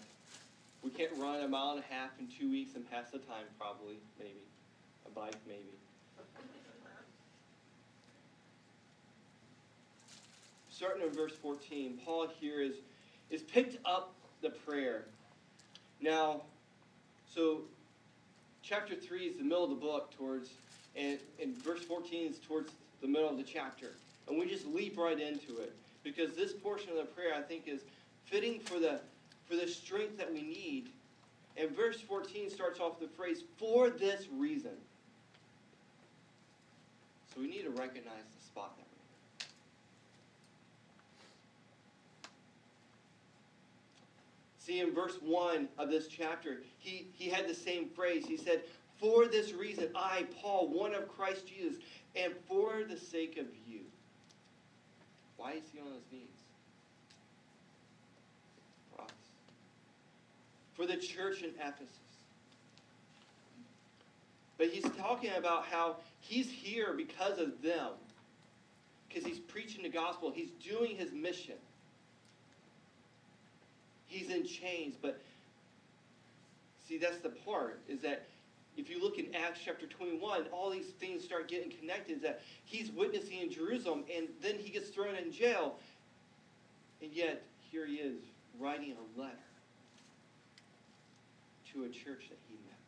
We 0.82 0.90
can't 0.90 1.12
run 1.18 1.42
a 1.42 1.48
mile 1.48 1.72
and 1.72 1.80
a 1.80 1.94
half 1.94 2.12
in 2.20 2.28
two 2.28 2.50
weeks 2.50 2.76
and 2.76 2.90
pass 2.90 3.10
the 3.12 3.20
time, 3.20 3.46
probably, 3.58 3.98
maybe. 4.20 4.44
A 5.06 5.10
bike, 5.12 5.36
maybe. 5.48 5.62
Starting 10.70 11.04
in 11.04 11.14
verse 11.14 11.34
14, 11.42 12.00
Paul 12.04 12.28
here 12.40 12.62
is, 12.62 12.76
is 13.30 13.42
picked 13.42 13.78
up 13.86 14.14
the 14.42 14.50
prayer. 14.50 15.06
Now, 16.02 16.42
so 17.34 17.62
chapter 18.62 18.96
3 18.96 19.26
is 19.26 19.38
the 19.38 19.44
middle 19.44 19.64
of 19.64 19.70
the 19.70 19.76
book 19.76 20.12
towards 20.18 20.50
and, 20.96 21.20
and 21.42 21.56
verse 21.64 21.84
14 21.84 22.32
is 22.32 22.40
towards 22.40 22.72
the 23.02 23.08
middle 23.08 23.30
of 23.30 23.38
the 23.38 23.44
chapter. 23.44 23.92
And 24.28 24.38
we 24.38 24.48
just 24.48 24.66
leap 24.68 24.98
right 24.98 25.20
into 25.20 25.60
it 25.60 25.74
because 26.04 26.34
this 26.34 26.54
portion 26.54 26.90
of 26.92 26.98
the 26.98 27.04
prayer, 27.04 27.34
I 27.36 27.42
think, 27.42 27.68
is 27.68 27.82
fitting 28.26 28.60
for 28.60 28.80
the, 28.80 29.00
for 29.48 29.56
the 29.56 29.68
strength 29.68 30.18
that 30.18 30.32
we 30.32 30.42
need. 30.42 30.90
And 31.58 31.76
verse 31.76 32.00
14 32.02 32.50
starts 32.50 32.80
off 32.80 33.00
the 33.00 33.08
phrase, 33.08 33.44
for 33.58 33.90
this 33.90 34.28
reason. 34.38 34.72
So 37.34 37.42
we 37.42 37.48
need 37.48 37.64
to 37.64 37.70
recognize 37.70 38.24
the 38.38 38.46
spot 38.46 38.76
that 38.78 38.86
we're 38.86 38.94
in. 39.40 39.50
See, 44.60 44.80
in 44.80 44.94
verse 44.94 45.18
1 45.22 45.68
of 45.78 45.90
this 45.90 46.08
chapter, 46.08 46.62
he, 46.80 47.08
he 47.14 47.30
had 47.30 47.48
the 47.48 47.54
same 47.54 47.90
phrase. 47.90 48.26
He 48.26 48.38
said, 48.38 48.62
for 49.04 49.28
this 49.28 49.52
reason, 49.52 49.90
I, 49.94 50.26
Paul, 50.42 50.70
one 50.70 50.96
of 50.96 51.10
Christ 51.10 51.46
Jesus, 51.46 51.78
and 52.16 52.32
for 52.48 52.84
the 52.88 52.96
sake 52.96 53.38
of 53.38 53.48
you. 53.68 53.82
Why 55.36 55.52
is 55.52 55.64
he 55.74 55.80
on 55.82 55.88
his 55.88 56.04
knees? 56.10 56.30
For 58.96 59.02
us. 59.02 59.10
For 60.72 60.86
the 60.86 60.96
church 60.96 61.42
in 61.42 61.50
Ephesus. 61.60 61.90
But 64.58 64.68
he's 64.68 64.90
talking 64.98 65.32
about 65.36 65.66
how 65.66 65.98
he's 66.22 66.50
here 66.50 66.94
because 66.94 67.40
of 67.40 67.62
them. 67.62 67.90
Because 69.10 69.26
he's 69.26 69.40
preaching 69.40 69.84
the 69.84 69.90
gospel. 69.90 70.32
He's 70.32 70.52
doing 70.66 70.96
his 70.96 71.12
mission. 71.12 71.56
He's 74.06 74.30
in 74.30 74.46
chains. 74.46 74.96
But 75.02 75.22
see, 76.88 76.98
that's 76.98 77.18
the 77.18 77.32
part, 77.32 77.82
is 77.90 78.00
that 78.00 78.28
if 78.78 78.90
you 78.90 79.02
look 79.02 79.20
in 79.20 79.34
Acts 79.36 79.60
chapter 79.64 79.86
21, 79.86 80.46
all 80.52 80.70
these 80.70 80.88
things 81.00 81.24
start 81.24 81.48
getting 81.48 81.72
connected. 81.72 82.22
That 82.24 82.42
he's 82.66 82.92
witnessing 82.92 83.40
in 83.42 83.52
Jerusalem, 83.52 84.04
and 84.14 84.28
then 84.42 84.56
he 84.58 84.72
gets 84.72 84.90
thrown 84.90 85.16
in 85.16 85.32
jail. 85.32 85.76
And 87.02 87.12
yet, 87.14 87.44
here 87.72 87.86
he 87.86 87.96
is 87.96 88.18
writing 88.60 88.94
a 88.94 89.20
letter 89.20 89.34
to 91.74 91.84
a 91.84 91.90
church 91.90 92.30
that 92.30 92.40
he 92.48 92.56
met. 92.66 92.80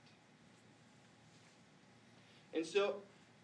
And 2.55 2.65
so, 2.65 2.95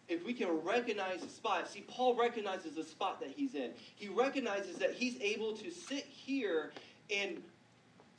if 0.08 0.26
we 0.26 0.34
can 0.34 0.50
recognize 0.64 1.22
the 1.22 1.30
spot, 1.30 1.70
see, 1.70 1.82
Paul 1.82 2.16
recognizes 2.16 2.74
the 2.76 2.84
spot 2.84 3.20
that 3.20 3.30
he's 3.30 3.54
in. 3.54 3.72
He 3.96 4.08
recognizes 4.08 4.78
that 4.78 4.94
he's 4.94 5.20
able 5.22 5.54
to 5.58 5.70
sit 5.70 6.06
here 6.06 6.72
and 7.16 7.42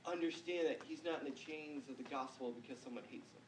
understand 0.06 0.68
that 0.68 0.80
he's 0.86 1.04
not 1.04 1.20
in 1.20 1.24
the 1.26 1.38
chains 1.38 1.88
of 1.88 1.96
the 1.96 2.04
gospel 2.04 2.54
because 2.60 2.82
someone 2.82 3.04
hates 3.10 3.26
him 3.32 3.42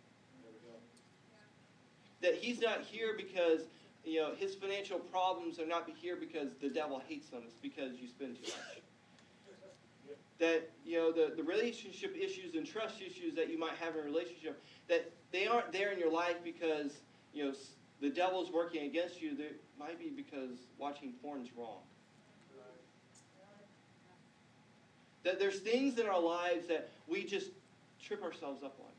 that 2.24 2.34
he's 2.36 2.60
not 2.60 2.80
here 2.80 3.14
because 3.16 3.60
you 4.02 4.18
know 4.18 4.32
his 4.34 4.54
financial 4.54 4.98
problems 4.98 5.58
are 5.60 5.66
not 5.66 5.88
here 6.00 6.16
because 6.16 6.48
the 6.60 6.70
devil 6.70 7.00
hates 7.06 7.28
him. 7.28 7.42
It's 7.44 7.60
because 7.60 8.00
you 8.00 8.08
spend 8.08 8.36
too 8.36 8.50
much. 8.50 8.82
That 10.38 10.70
you 10.84 10.96
know 10.98 11.12
the, 11.12 11.34
the 11.36 11.42
relationship 11.42 12.16
issues 12.16 12.54
and 12.54 12.66
trust 12.66 13.00
issues 13.00 13.34
that 13.34 13.50
you 13.50 13.58
might 13.58 13.74
have 13.74 13.94
in 13.94 14.00
a 14.00 14.04
relationship 14.04 14.60
that 14.88 15.12
they 15.32 15.46
aren't 15.46 15.70
there 15.70 15.92
in 15.92 15.98
your 15.98 16.10
life 16.10 16.36
because 16.42 16.92
you 17.34 17.44
know 17.44 17.52
the 18.00 18.08
devil's 18.08 18.50
working 18.50 18.86
against 18.86 19.20
you. 19.20 19.36
They 19.36 19.50
might 19.78 19.98
be 19.98 20.08
because 20.08 20.56
watching 20.78 21.12
porn's 21.22 21.50
wrong. 21.56 21.80
That 25.24 25.38
there's 25.38 25.60
things 25.60 25.98
in 25.98 26.06
our 26.06 26.20
lives 26.20 26.66
that 26.68 26.90
we 27.06 27.24
just 27.24 27.50
trip 28.02 28.22
ourselves 28.22 28.62
up 28.62 28.76
on. 28.80 28.93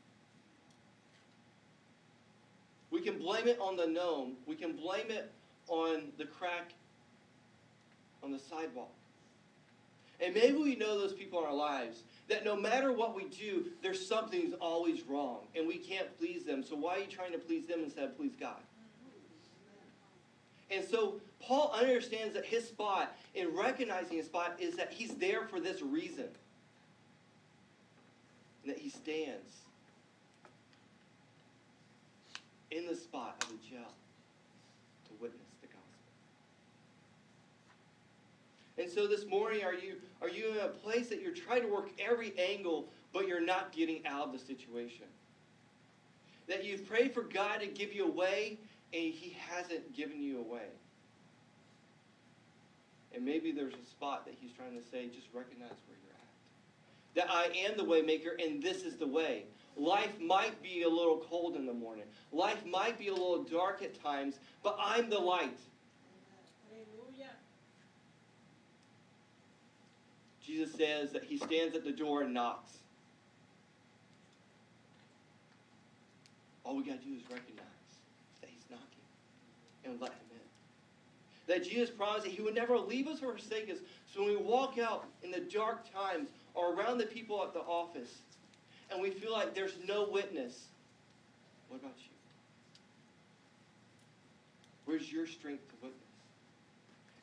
We 2.96 3.02
can 3.02 3.18
blame 3.18 3.46
it 3.46 3.58
on 3.60 3.76
the 3.76 3.86
gnome. 3.86 4.36
We 4.46 4.54
can 4.54 4.72
blame 4.72 5.10
it 5.10 5.30
on 5.68 6.04
the 6.16 6.24
crack 6.24 6.72
on 8.22 8.32
the 8.32 8.38
sidewalk. 8.38 8.88
And 10.18 10.32
maybe 10.32 10.56
we 10.56 10.76
know 10.76 10.98
those 10.98 11.12
people 11.12 11.40
in 11.40 11.44
our 11.44 11.54
lives 11.54 12.04
that 12.28 12.42
no 12.42 12.56
matter 12.56 12.92
what 12.92 13.14
we 13.14 13.24
do, 13.24 13.66
there's 13.82 14.08
something's 14.08 14.54
always 14.62 15.02
wrong 15.02 15.40
and 15.54 15.68
we 15.68 15.76
can't 15.76 16.16
please 16.18 16.44
them. 16.44 16.62
So 16.62 16.74
why 16.74 16.96
are 16.96 16.98
you 17.00 17.06
trying 17.06 17.32
to 17.32 17.38
please 17.38 17.66
them 17.66 17.80
instead 17.84 18.04
of 18.04 18.16
please 18.16 18.32
God? 18.40 18.62
And 20.70 20.82
so 20.82 21.20
Paul 21.38 21.74
understands 21.78 22.32
that 22.32 22.46
his 22.46 22.66
spot 22.66 23.14
in 23.34 23.54
recognizing 23.54 24.16
his 24.16 24.24
spot 24.24 24.56
is 24.58 24.74
that 24.76 24.90
he's 24.90 25.16
there 25.16 25.42
for 25.42 25.60
this 25.60 25.82
reason. 25.82 26.28
And 28.64 28.72
that 28.72 28.78
he 28.78 28.88
stands 28.88 29.65
in 32.70 32.86
the 32.86 32.96
spot 32.96 33.36
of 33.42 33.48
the 33.48 33.68
jail 33.68 33.92
to 35.06 35.12
witness 35.20 35.48
the 35.60 35.68
gospel. 35.68 35.82
And 38.78 38.90
so 38.90 39.06
this 39.06 39.26
morning, 39.26 39.64
are 39.64 39.74
you, 39.74 39.94
are 40.20 40.28
you 40.28 40.50
in 40.52 40.58
a 40.58 40.68
place 40.68 41.08
that 41.08 41.20
you're 41.20 41.34
trying 41.34 41.62
to 41.62 41.68
work 41.68 41.90
every 41.98 42.32
angle, 42.38 42.88
but 43.12 43.26
you're 43.26 43.44
not 43.44 43.72
getting 43.72 44.06
out 44.06 44.26
of 44.26 44.32
the 44.32 44.38
situation? 44.38 45.06
That 46.48 46.64
you've 46.64 46.86
prayed 46.86 47.12
for 47.12 47.22
God 47.22 47.60
to 47.60 47.66
give 47.66 47.92
you 47.92 48.06
a 48.06 48.10
way, 48.10 48.58
and 48.92 49.12
He 49.12 49.36
hasn't 49.38 49.94
given 49.94 50.20
you 50.22 50.38
a 50.38 50.42
way. 50.42 50.68
And 53.14 53.24
maybe 53.24 53.50
there's 53.50 53.74
a 53.74 53.86
spot 53.90 54.26
that 54.26 54.34
He's 54.40 54.52
trying 54.52 54.74
to 54.74 54.82
say, 54.90 55.06
just 55.06 55.28
recognize 55.32 55.70
where 55.86 55.96
you're 56.04 57.24
at. 57.24 57.28
That 57.28 57.30
I 57.30 57.46
am 57.66 57.76
the 57.76 57.84
way 57.84 58.02
maker, 58.02 58.36
and 58.38 58.62
this 58.62 58.82
is 58.82 58.96
the 58.96 59.06
way. 59.06 59.44
Life 59.76 60.18
might 60.20 60.62
be 60.62 60.82
a 60.82 60.88
little 60.88 61.22
cold 61.28 61.54
in 61.54 61.66
the 61.66 61.72
morning. 61.72 62.06
Life 62.32 62.64
might 62.64 62.98
be 62.98 63.08
a 63.08 63.12
little 63.12 63.42
dark 63.44 63.82
at 63.82 64.00
times, 64.02 64.38
but 64.62 64.76
I'm 64.80 65.10
the 65.10 65.18
light. 65.18 65.58
Hallelujah. 66.70 67.30
Jesus 70.42 70.74
says 70.74 71.12
that 71.12 71.24
he 71.24 71.36
stands 71.36 71.76
at 71.76 71.84
the 71.84 71.92
door 71.92 72.22
and 72.22 72.32
knocks. 72.32 72.72
All 76.64 76.76
we 76.76 76.82
got 76.82 77.00
to 77.00 77.06
do 77.06 77.14
is 77.14 77.22
recognize 77.30 77.64
that 78.40 78.48
he's 78.48 78.64
knocking 78.70 78.86
and 79.84 80.00
let 80.00 80.10
him 80.10 80.18
in. 80.32 81.54
That 81.54 81.64
Jesus 81.64 81.90
promised 81.90 82.24
that 82.24 82.32
he 82.32 82.40
would 82.40 82.54
never 82.54 82.78
leave 82.78 83.08
us 83.08 83.22
or 83.22 83.32
forsake 83.32 83.70
us. 83.70 83.78
So 84.12 84.24
when 84.24 84.30
we 84.30 84.36
walk 84.36 84.78
out 84.78 85.04
in 85.22 85.30
the 85.30 85.40
dark 85.40 85.92
times 85.92 86.30
or 86.54 86.74
around 86.74 86.96
the 86.98 87.06
people 87.06 87.42
at 87.44 87.52
the 87.52 87.60
office, 87.60 88.22
and 88.90 89.00
we 89.00 89.10
feel 89.10 89.32
like 89.32 89.54
there's 89.54 89.74
no 89.86 90.08
witness, 90.08 90.66
what 91.68 91.80
about 91.80 91.94
you? 91.98 92.10
Where's 94.84 95.12
your 95.12 95.26
strength 95.26 95.68
to 95.68 95.74
witness? 95.82 96.02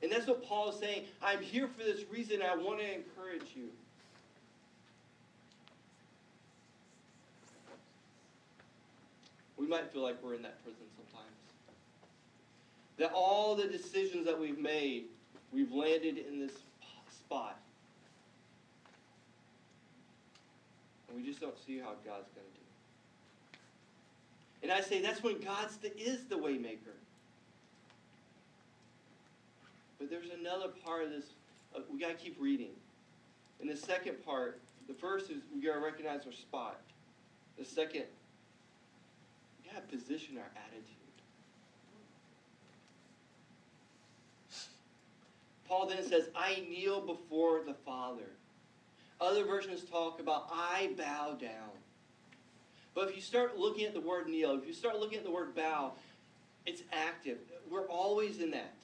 And 0.01 0.11
that's 0.11 0.27
what 0.27 0.43
Paul 0.43 0.69
is 0.69 0.79
saying. 0.79 1.05
I'm 1.21 1.41
here 1.41 1.67
for 1.67 1.83
this 1.83 2.01
reason. 2.11 2.41
I 2.41 2.55
want 2.55 2.79
to 2.79 2.85
encourage 2.85 3.55
you. 3.55 3.69
We 9.55 9.65
might 9.65 9.93
feel 9.93 10.01
like 10.01 10.21
we're 10.21 10.33
in 10.33 10.41
that 10.41 10.61
prison 10.61 10.81
sometimes. 10.97 11.31
That 12.97 13.13
all 13.13 13.55
the 13.55 13.67
decisions 13.67 14.25
that 14.25 14.37
we've 14.37 14.59
made, 14.59 15.05
we've 15.53 15.71
landed 15.71 16.17
in 16.17 16.37
this 16.37 16.51
spot. 17.09 17.62
And 21.13 21.21
we 21.21 21.27
just 21.27 21.39
don't 21.39 21.57
see 21.63 21.77
how 21.77 21.91
God's 22.03 22.29
going 22.33 22.47
to 22.47 22.53
do 22.53 22.63
it. 23.53 23.59
And 24.63 24.71
I 24.71 24.81
say 24.81 25.01
that's 25.01 25.21
when 25.21 25.39
God 25.39 25.67
is 25.97 26.25
the 26.25 26.35
waymaker. 26.35 26.97
But 29.99 30.09
there's 30.09 30.31
another 30.31 30.69
part 30.83 31.03
of 31.03 31.11
this. 31.11 31.25
Uh, 31.75 31.81
we 31.91 31.99
got 31.99 32.07
to 32.09 32.15
keep 32.15 32.37
reading. 32.39 32.71
In 33.61 33.67
the 33.67 33.77
second 33.77 34.25
part, 34.25 34.59
the 34.87 34.93
first 34.93 35.29
is 35.29 35.43
we 35.53 35.61
got 35.61 35.73
to 35.73 35.79
recognize 35.79 36.25
our 36.25 36.31
spot. 36.31 36.81
The 37.59 37.65
second, 37.65 38.05
we 39.63 39.71
got 39.71 39.87
to 39.87 39.95
position 39.97 40.37
our 40.37 40.49
attitude. 40.55 40.87
Paul 45.67 45.87
then 45.87 46.03
says, 46.03 46.29
I 46.35 46.63
kneel 46.69 47.01
before 47.01 47.61
the 47.65 47.73
Father. 47.85 48.31
Other 49.23 49.45
versions 49.45 49.83
talk 49.83 50.19
about 50.19 50.49
I 50.51 50.91
bow 50.97 51.37
down. 51.39 51.69
But 52.93 53.07
if 53.07 53.15
you 53.15 53.21
start 53.21 53.57
looking 53.57 53.85
at 53.85 53.93
the 53.93 54.01
word 54.01 54.27
kneel, 54.27 54.57
if 54.59 54.67
you 54.67 54.73
start 54.73 54.99
looking 54.99 55.17
at 55.17 55.23
the 55.23 55.31
word 55.31 55.55
bow, 55.55 55.93
it's 56.65 56.81
active. 56.91 57.37
We're 57.71 57.87
always 57.87 58.39
in 58.39 58.51
that. 58.51 58.75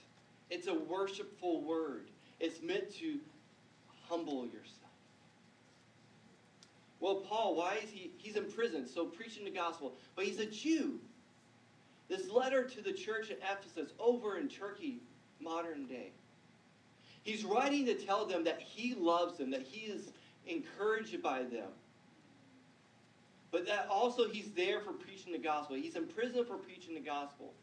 It's 0.50 0.68
a 0.68 0.74
worshipful 0.74 1.62
word. 1.62 2.06
It's 2.40 2.62
meant 2.62 2.96
to 3.00 3.20
humble 4.08 4.46
yourself. 4.46 4.66
Well, 7.02 7.16
Paul, 7.16 7.56
why 7.56 7.78
is 7.84 7.90
he? 7.90 8.12
He's 8.18 8.38
in 8.38 8.50
prison, 8.50 8.88
so 8.88 9.06
preaching 9.06 9.44
the 9.44 9.52
gospel. 9.52 9.94
But 10.16 10.26
he's 10.26 10.40
a 10.40 10.46
Jew. 10.46 11.00
This 12.08 12.30
letter 12.32 12.64
to 12.64 12.82
the 12.82 12.94
church 12.94 13.30
at 13.30 13.40
Ephesus 13.40 13.94
over 14.00 14.38
in 14.38 14.48
Turkey, 14.48 15.00
modern 15.42 15.86
day. 15.86 16.12
He's 17.24 17.44
writing 17.44 17.86
to 17.88 17.94
tell 17.94 18.26
them 18.26 18.46
that 18.46 18.62
he 18.62 18.96
loves 18.96 19.38
them, 19.38 19.52
that 19.52 19.62
he 19.62 19.92
is 19.92 20.08
encouraged 20.48 21.22
by 21.22 21.44
them. 21.44 21.70
But 23.52 23.66
that 23.68 23.88
also 23.90 24.28
he's 24.30 24.52
there 24.52 24.80
for 24.80 24.92
preaching 24.92 25.32
the 25.32 25.40
gospel. 25.40 25.76
He's 25.76 25.96
in 25.96 26.06
prison 26.06 26.46
for 26.46 26.58
preaching 26.58 26.94
the 26.94 27.00
gospel. 27.00 27.54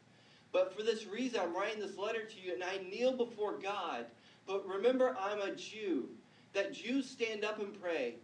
But 0.51 0.75
for 0.75 0.83
this 0.83 1.05
reason, 1.05 1.39
I'm 1.41 1.55
writing 1.55 1.79
this 1.79 1.97
letter 1.97 2.23
to 2.23 2.41
you, 2.41 2.53
and 2.53 2.63
I 2.63 2.77
kneel 2.89 3.15
before 3.15 3.53
God. 3.53 4.05
But 4.45 4.67
remember, 4.67 5.15
I'm 5.19 5.41
a 5.41 5.55
Jew. 5.55 6.09
That 6.53 6.73
Jews 6.73 7.09
stand 7.09 7.45
up 7.45 7.59
and 7.59 7.79
pray. 7.81 8.15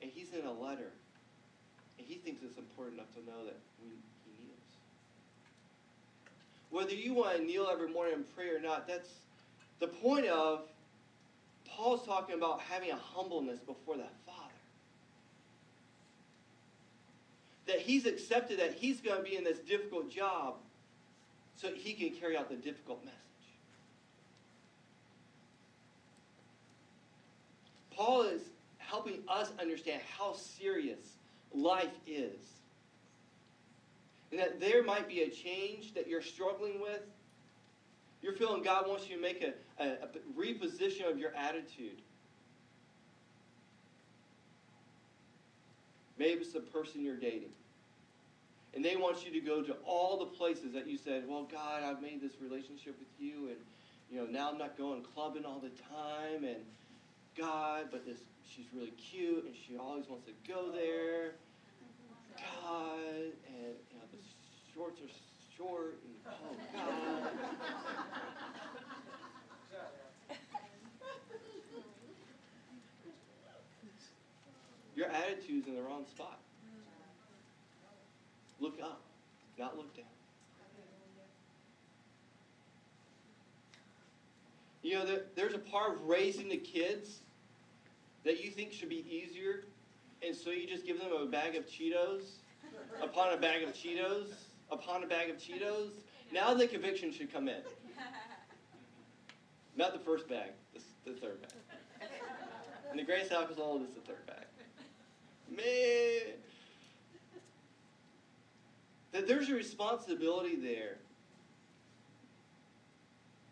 And 0.00 0.10
he's 0.10 0.32
in 0.32 0.46
a 0.46 0.52
letter. 0.52 0.90
And 1.98 2.06
he 2.06 2.14
thinks 2.16 2.42
it's 2.42 2.58
important 2.58 2.98
enough 2.98 3.12
to 3.14 3.20
know 3.20 3.44
that 3.44 3.56
we, 3.82 3.90
he 4.24 4.44
kneels. 4.44 4.58
Whether 6.70 6.94
you 6.94 7.14
want 7.14 7.36
to 7.36 7.44
kneel 7.44 7.68
every 7.70 7.88
morning 7.88 8.14
and 8.14 8.34
pray 8.34 8.48
or 8.48 8.60
not, 8.60 8.88
that's 8.88 9.10
the 9.78 9.88
point 9.88 10.26
of 10.26 10.62
Paul's 11.76 12.04
talking 12.06 12.34
about 12.34 12.60
having 12.60 12.90
a 12.90 12.96
humbleness 12.96 13.58
before 13.60 13.96
the 13.96 14.04
Father. 14.26 14.38
That 17.66 17.78
he's 17.78 18.06
accepted 18.06 18.58
that 18.60 18.74
he's 18.74 19.00
going 19.00 19.16
to 19.16 19.28
be 19.28 19.36
in 19.36 19.44
this 19.44 19.58
difficult 19.58 20.10
job 20.10 20.56
so 21.56 21.68
he 21.72 21.94
can 21.94 22.10
carry 22.10 22.36
out 22.36 22.48
the 22.48 22.56
difficult 22.56 23.04
message. 23.04 23.18
Paul 27.90 28.22
is 28.22 28.42
helping 28.78 29.22
us 29.28 29.50
understand 29.60 30.02
how 30.18 30.34
serious 30.34 30.98
life 31.54 31.92
is. 32.06 32.38
And 34.30 34.40
that 34.40 34.60
there 34.60 34.82
might 34.82 35.08
be 35.08 35.22
a 35.22 35.28
change 35.28 35.94
that 35.94 36.08
you're 36.08 36.22
struggling 36.22 36.80
with. 36.80 37.02
You're 38.22 38.32
feeling 38.32 38.62
God 38.62 38.88
wants 38.88 39.08
you 39.08 39.16
to 39.16 39.22
make 39.22 39.42
a, 39.42 39.52
a, 39.82 39.98
a 40.04 40.40
reposition 40.40 41.10
of 41.10 41.18
your 41.18 41.34
attitude. 41.34 42.00
Maybe 46.18 46.40
it's 46.40 46.52
the 46.52 46.60
person 46.60 47.02
you're 47.04 47.16
dating. 47.16 47.50
And 48.74 48.84
they 48.84 48.96
want 48.96 49.24
you 49.26 49.32
to 49.32 49.40
go 49.40 49.62
to 49.62 49.74
all 49.84 50.18
the 50.18 50.26
places 50.26 50.72
that 50.72 50.86
you 50.86 50.96
said, 50.96 51.24
well, 51.28 51.46
God, 51.50 51.82
I've 51.82 52.00
made 52.00 52.22
this 52.22 52.32
relationship 52.40 52.96
with 52.98 53.08
you, 53.18 53.48
and 53.48 53.56
you 54.10 54.18
know 54.18 54.26
now 54.26 54.50
I'm 54.50 54.58
not 54.58 54.78
going 54.78 55.02
clubbing 55.14 55.44
all 55.44 55.58
the 55.58 55.68
time, 55.68 56.44
and 56.44 56.56
God, 57.36 57.88
but 57.90 58.06
this 58.06 58.18
she's 58.48 58.66
really 58.74 58.92
cute, 58.92 59.44
and 59.44 59.54
she 59.54 59.76
always 59.76 60.08
wants 60.08 60.26
to 60.26 60.32
go 60.50 60.70
there. 60.70 61.32
God, 62.64 62.98
and 63.46 63.74
you 63.90 63.98
know 63.98 64.06
the 64.10 64.18
shorts 64.74 65.00
are 65.00 65.12
short, 65.56 65.98
and 66.04 66.34
oh 66.44 66.56
God. 66.74 67.30
Your 75.02 75.10
attitude's 75.10 75.66
in 75.66 75.74
the 75.74 75.82
wrong 75.82 76.04
spot. 76.08 76.38
Look 78.60 78.78
up, 78.80 79.00
not 79.58 79.76
look 79.76 79.96
down. 79.96 80.04
You 84.84 84.94
know, 84.94 85.04
there, 85.04 85.22
there's 85.34 85.54
a 85.54 85.58
part 85.58 85.94
of 85.94 86.04
raising 86.04 86.48
the 86.48 86.56
kids 86.56 87.18
that 88.22 88.44
you 88.44 88.52
think 88.52 88.72
should 88.72 88.90
be 88.90 89.04
easier, 89.10 89.64
and 90.24 90.36
so 90.36 90.50
you 90.50 90.68
just 90.68 90.86
give 90.86 91.00
them 91.00 91.10
a 91.12 91.26
bag 91.26 91.56
of 91.56 91.66
Cheetos 91.66 92.22
upon 93.02 93.32
a 93.32 93.36
bag 93.36 93.64
of 93.64 93.70
Cheetos 93.70 94.28
upon 94.70 95.02
a 95.02 95.06
bag 95.08 95.30
of 95.30 95.36
Cheetos. 95.36 95.90
Now 96.32 96.54
the 96.54 96.68
conviction 96.68 97.12
should 97.12 97.32
come 97.32 97.48
in. 97.48 97.62
Not 99.76 99.94
the 99.94 99.98
first 99.98 100.28
bag, 100.28 100.50
the, 100.74 101.10
the 101.10 101.18
third 101.18 101.42
bag. 101.42 102.08
And 102.90 103.00
the 103.00 103.04
Grace 103.04 103.32
alcohol 103.32 103.82
is 103.82 103.94
the 103.94 104.00
third 104.02 104.24
bag. 104.28 104.44
Man. 105.50 106.34
That 109.12 109.28
there's 109.28 109.48
a 109.50 109.54
responsibility 109.54 110.56
there. 110.56 110.96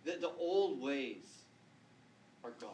That 0.06 0.20
the 0.20 0.30
old 0.38 0.80
ways 0.80 1.26
are 2.42 2.52
gone. 2.60 2.70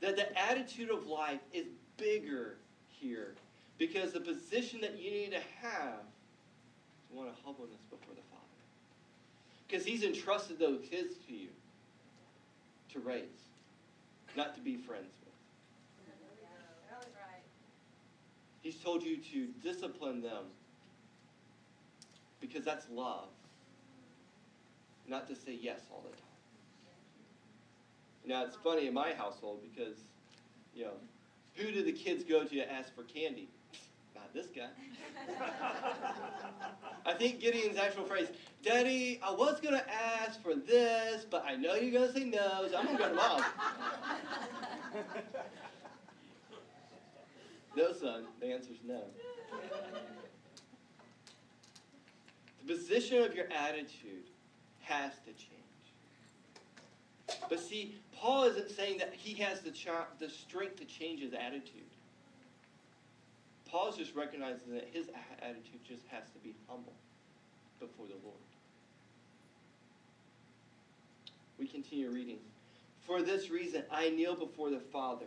That 0.00 0.16
the 0.16 0.36
attitude 0.38 0.90
of 0.90 1.06
life 1.06 1.40
is 1.52 1.66
bigger 1.96 2.56
here. 2.88 3.34
Because 3.78 4.12
the 4.12 4.20
position 4.20 4.80
that 4.80 4.98
you 4.98 5.10
need 5.10 5.30
to 5.30 5.40
have 5.60 6.00
is 7.04 7.16
one 7.16 7.28
of 7.28 7.34
humbleness 7.44 7.80
before 7.88 8.14
the 8.14 8.22
Father. 8.30 8.42
Because 9.66 9.86
He's 9.86 10.02
entrusted 10.02 10.58
those 10.58 10.80
kids 10.90 11.14
to 11.28 11.32
you 11.32 11.48
to 12.92 12.98
raise, 13.00 13.22
not 14.36 14.54
to 14.56 14.60
be 14.60 14.76
friends 14.76 15.06
with. 15.24 15.32
He's 18.62 18.76
told 18.76 19.02
you 19.02 19.16
to 19.16 19.46
discipline 19.60 20.22
them 20.22 20.44
because 22.40 22.64
that's 22.64 22.88
love, 22.90 23.28
not 25.08 25.26
to 25.28 25.34
say 25.34 25.58
yes 25.60 25.80
all 25.90 26.02
the 26.02 26.10
time. 26.16 26.18
Now, 28.24 28.44
it's 28.44 28.56
funny 28.56 28.86
in 28.86 28.94
my 28.94 29.12
household 29.12 29.60
because, 29.62 29.96
you 30.74 30.84
know, 30.84 30.92
who 31.54 31.72
do 31.72 31.82
the 31.82 31.92
kids 31.92 32.22
go 32.22 32.44
to 32.44 32.48
to 32.48 32.72
ask 32.72 32.94
for 32.94 33.02
candy? 33.02 33.48
Not 34.14 34.32
this 34.32 34.46
guy. 34.46 34.68
I 37.06 37.12
think 37.14 37.40
Gideon's 37.40 37.78
actual 37.78 38.04
phrase, 38.04 38.28
Daddy, 38.62 39.18
I 39.22 39.32
was 39.32 39.60
going 39.60 39.74
to 39.74 39.84
ask 39.92 40.40
for 40.40 40.54
this, 40.54 41.26
but 41.28 41.44
I 41.46 41.56
know 41.56 41.74
you're 41.74 41.90
going 41.90 42.12
to 42.12 42.18
say 42.18 42.24
no, 42.24 42.68
so 42.70 42.76
I'm 42.76 42.84
going 42.84 42.96
to 42.98 43.02
go 43.02 43.08
to 43.08 43.14
mom. 43.14 43.42
no, 47.76 47.92
son. 47.92 48.24
The 48.40 48.52
answer 48.52 48.72
is 48.72 48.78
no. 48.86 49.02
The 52.66 52.74
position 52.74 53.22
of 53.22 53.34
your 53.34 53.46
attitude 53.52 54.28
has 54.80 55.12
to 55.24 55.32
change. 55.32 55.52
But 57.48 57.60
see, 57.60 57.96
Paul 58.14 58.44
isn't 58.44 58.70
saying 58.70 58.98
that 58.98 59.12
he 59.14 59.34
has 59.42 59.60
the, 59.60 59.72
the 60.18 60.28
strength 60.28 60.76
to 60.76 60.84
change 60.84 61.20
his 61.20 61.32
attitude. 61.32 61.82
Paul's 63.66 63.96
just 63.96 64.14
recognizing 64.14 64.74
that 64.74 64.88
his 64.92 65.08
attitude 65.40 65.82
just 65.82 66.06
has 66.08 66.24
to 66.32 66.38
be 66.44 66.54
humble 66.68 66.92
before 67.80 68.06
the 68.06 68.14
Lord. 68.22 68.36
We 71.58 71.66
continue 71.66 72.10
reading. 72.10 72.38
For 73.06 73.22
this 73.22 73.50
reason, 73.50 73.82
I 73.90 74.10
kneel 74.10 74.36
before 74.36 74.70
the 74.70 74.78
Father, 74.78 75.26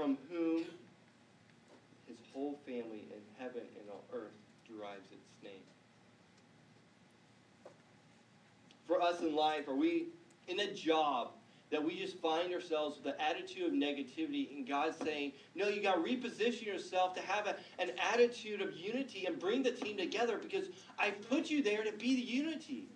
from 0.00 0.16
whom 0.30 0.64
his 2.06 2.16
whole 2.32 2.58
family 2.64 3.04
in 3.10 3.20
heaven 3.38 3.60
and 3.78 3.90
on 3.90 4.18
earth 4.18 4.32
derives 4.66 5.04
its 5.12 5.44
name. 5.44 5.60
For 8.86 9.02
us 9.02 9.20
in 9.20 9.36
life, 9.36 9.68
are 9.68 9.74
we 9.74 10.06
in 10.48 10.60
a 10.60 10.72
job 10.72 11.32
that 11.70 11.84
we 11.84 11.98
just 11.98 12.16
find 12.16 12.54
ourselves 12.54 12.96
with 12.96 13.12
an 13.14 13.20
attitude 13.20 13.66
of 13.66 13.72
negativity 13.72 14.56
and 14.56 14.66
God 14.66 14.94
saying, 15.04 15.32
no, 15.54 15.68
you 15.68 15.82
got 15.82 15.96
to 15.96 16.00
reposition 16.00 16.64
yourself 16.64 17.14
to 17.16 17.20
have 17.20 17.46
a, 17.46 17.56
an 17.78 17.90
attitude 18.10 18.62
of 18.62 18.74
unity 18.74 19.26
and 19.26 19.38
bring 19.38 19.62
the 19.62 19.70
team 19.70 19.98
together 19.98 20.38
because 20.38 20.68
I 20.98 21.10
put 21.10 21.50
you 21.50 21.62
there 21.62 21.84
to 21.84 21.92
be 21.92 22.16
the 22.16 22.22
unity. 22.22 22.88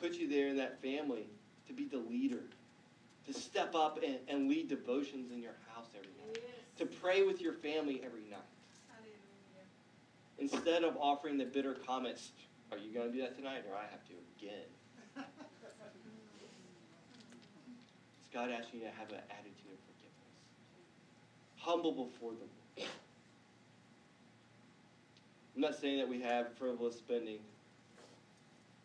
Put 0.00 0.14
you 0.14 0.28
there 0.28 0.48
in 0.48 0.56
that 0.56 0.80
family 0.80 1.26
to 1.66 1.72
be 1.72 1.84
the 1.84 1.98
leader, 1.98 2.42
to 3.26 3.32
step 3.32 3.74
up 3.74 3.98
and, 4.04 4.18
and 4.28 4.48
lead 4.48 4.68
devotions 4.68 5.30
in 5.30 5.42
your 5.42 5.54
house 5.74 5.86
every 5.96 6.12
night, 6.26 6.42
yes. 6.42 6.78
to 6.78 6.86
pray 6.86 7.22
with 7.22 7.40
your 7.40 7.52
family 7.52 8.00
every 8.04 8.24
night 8.30 8.40
instead 10.40 10.82
of 10.82 10.96
offering 10.98 11.38
the 11.38 11.44
bitter 11.44 11.74
comments, 11.74 12.32
are 12.72 12.78
you 12.78 12.92
going 12.92 13.08
to 13.08 13.12
do 13.12 13.20
that 13.20 13.36
tonight 13.36 13.62
or 13.70 13.76
I 13.76 13.82
have 13.82 14.02
to 14.08 14.14
again? 14.38 14.64
God 18.32 18.50
asking 18.50 18.80
you 18.80 18.86
to 18.86 18.92
have 18.92 19.10
an 19.10 19.20
attitude 19.30 19.72
of 19.72 19.80
forgiveness? 19.86 20.32
Humble 21.58 21.92
before 21.92 22.32
the 22.32 22.38
Lord. 22.38 22.90
I'm 25.54 25.60
not 25.60 25.74
saying 25.78 25.98
that 25.98 26.08
we 26.08 26.20
have 26.20 26.56
frivolous 26.56 26.96
spending. 26.96 27.40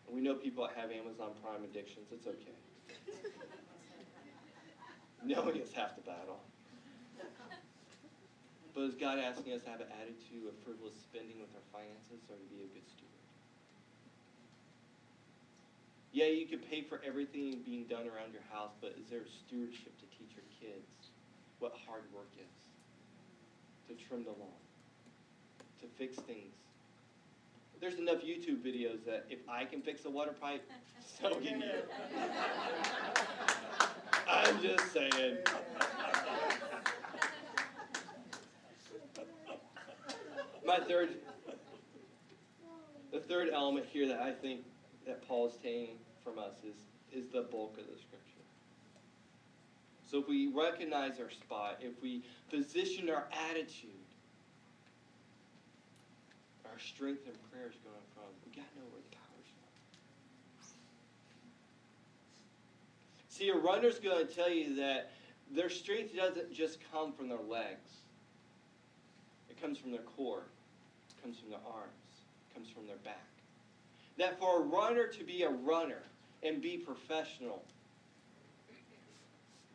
We 0.09 0.21
know 0.21 0.35
people 0.35 0.67
that 0.67 0.75
have 0.79 0.91
Amazon 0.91 1.31
Prime 1.41 1.63
addictions. 1.63 2.07
It's 2.11 2.27
okay. 2.27 2.55
Knowing 5.25 5.57
it's 5.57 5.73
half 5.73 5.95
the 5.95 6.01
battle. 6.01 6.39
But 8.75 8.91
is 8.91 8.95
God 8.95 9.19
asking 9.19 9.53
us 9.53 9.63
to 9.63 9.69
have 9.69 9.79
an 9.79 9.87
attitude 10.03 10.43
of 10.51 10.53
frivolous 10.67 10.99
spending 10.99 11.39
with 11.39 11.47
our 11.55 11.63
finances 11.71 12.27
or 12.27 12.35
to 12.35 12.47
be 12.51 12.59
a 12.59 12.69
good 12.75 12.83
steward? 12.83 13.15
Yeah, 16.11 16.27
you 16.27 16.45
can 16.45 16.59
pay 16.59 16.83
for 16.83 16.99
everything 17.07 17.63
being 17.63 17.87
done 17.87 18.03
around 18.07 18.35
your 18.35 18.43
house, 18.51 18.75
but 18.79 18.95
is 18.99 19.07
there 19.07 19.23
stewardship 19.23 19.95
to 19.99 20.05
teach 20.11 20.35
your 20.35 20.47
kids 20.59 21.11
what 21.59 21.71
hard 21.87 22.03
work 22.11 22.31
is? 22.35 22.55
To 23.87 23.95
trim 23.95 24.23
the 24.23 24.31
lawn, 24.31 24.59
to 25.79 25.87
fix 25.95 26.15
things. 26.15 26.64
There's 27.79 27.99
enough 27.99 28.21
YouTube 28.23 28.65
videos 28.65 29.05
that 29.05 29.25
if 29.29 29.39
I 29.49 29.65
can 29.65 29.81
fix 29.81 30.05
a 30.05 30.09
water 30.09 30.33
pipe, 30.39 30.69
so 31.21 31.35
can 31.35 31.61
you. 31.61 31.71
I'm 34.29 34.61
just 34.61 34.91
saying. 34.91 35.37
my 40.65 40.79
third, 40.79 41.09
the 43.11 43.19
third 43.19 43.49
element 43.53 43.85
here 43.85 44.07
that 44.07 44.19
I 44.19 44.31
think 44.31 44.61
that 45.05 45.25
Paul 45.27 45.47
is 45.47 45.53
taking 45.61 45.97
from 46.23 46.39
us 46.39 46.55
is, 46.63 46.75
is 47.13 47.29
the 47.31 47.43
bulk 47.43 47.77
of 47.77 47.85
the 47.85 47.93
scripture. 47.93 48.25
So 50.09 50.19
if 50.19 50.27
we 50.27 50.47
recognize 50.47 51.19
our 51.19 51.29
spot, 51.29 51.79
if 51.81 52.01
we 52.01 52.23
position 52.49 53.09
our 53.09 53.27
attitude, 53.49 53.91
our 56.75 56.81
strength 56.81 57.25
in 57.25 57.31
prayer 57.49 57.69
is 57.69 57.77
going 57.85 58.03
from, 58.13 58.25
we 58.43 58.51
got 58.51 58.69
to 58.69 58.75
know 58.77 58.85
where 58.91 58.99
the 58.99 59.15
power's 59.15 59.47
from. 59.47 60.67
See, 63.29 63.47
a 63.47 63.55
runner's 63.55 63.97
going 63.97 64.27
to 64.27 64.33
tell 64.33 64.49
you 64.49 64.75
that 64.75 65.13
their 65.49 65.69
strength 65.69 66.13
doesn't 66.13 66.51
just 66.51 66.79
come 66.91 67.13
from 67.13 67.29
their 67.29 67.39
legs. 67.39 67.89
It 69.49 69.61
comes 69.61 69.77
from 69.77 69.91
their 69.91 70.01
core. 70.01 70.43
It 71.07 71.23
comes 71.23 71.39
from 71.39 71.49
their 71.49 71.63
arms. 71.65 71.93
It 72.49 72.53
comes 72.53 72.67
from 72.67 72.87
their 72.87 72.97
back. 72.97 73.23
That 74.17 74.37
for 74.37 74.61
a 74.61 74.65
runner 74.65 75.07
to 75.07 75.23
be 75.23 75.43
a 75.43 75.49
runner 75.49 76.03
and 76.43 76.61
be 76.61 76.75
professional, 76.75 77.63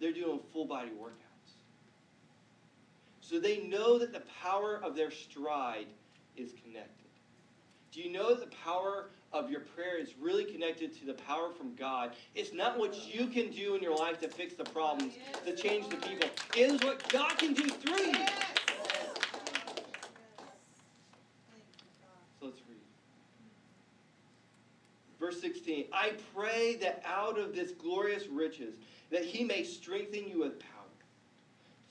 they're 0.00 0.12
doing 0.12 0.40
full 0.52 0.66
body 0.66 0.90
workouts. 0.90 1.54
So 3.22 3.40
they 3.40 3.60
know 3.60 3.98
that 3.98 4.12
the 4.12 4.22
power 4.42 4.78
of 4.84 4.94
their 4.94 5.10
stride 5.10 5.86
is 6.40 6.52
connected. 6.64 7.06
Do 7.92 8.00
you 8.00 8.10
know 8.10 8.34
the 8.34 8.46
power 8.64 9.10
of 9.32 9.50
your 9.50 9.60
prayer 9.60 9.98
is 9.98 10.14
really 10.20 10.44
connected 10.44 10.96
to 11.00 11.06
the 11.06 11.14
power 11.14 11.50
from 11.50 11.74
God? 11.74 12.12
It's 12.34 12.52
not 12.52 12.78
what 12.78 12.94
you 13.12 13.26
can 13.26 13.50
do 13.50 13.74
in 13.74 13.82
your 13.82 13.96
life 13.96 14.20
to 14.20 14.28
fix 14.28 14.54
the 14.54 14.64
problems, 14.64 15.14
to 15.44 15.54
change 15.56 15.88
the 15.88 15.96
people. 15.96 16.28
It 16.56 16.72
is 16.72 16.80
what 16.82 17.06
God 17.08 17.36
can 17.38 17.52
do 17.52 17.68
through 17.68 18.06
you. 18.06 18.26
So 22.38 22.46
let's 22.46 22.60
read. 22.68 22.78
Verse 25.18 25.40
16 25.40 25.86
I 25.92 26.12
pray 26.34 26.76
that 26.76 27.02
out 27.04 27.38
of 27.38 27.54
this 27.54 27.72
glorious 27.72 28.28
riches, 28.28 28.76
that 29.10 29.24
he 29.24 29.42
may 29.42 29.64
strengthen 29.64 30.28
you 30.28 30.40
with 30.40 30.60
power 30.60 30.68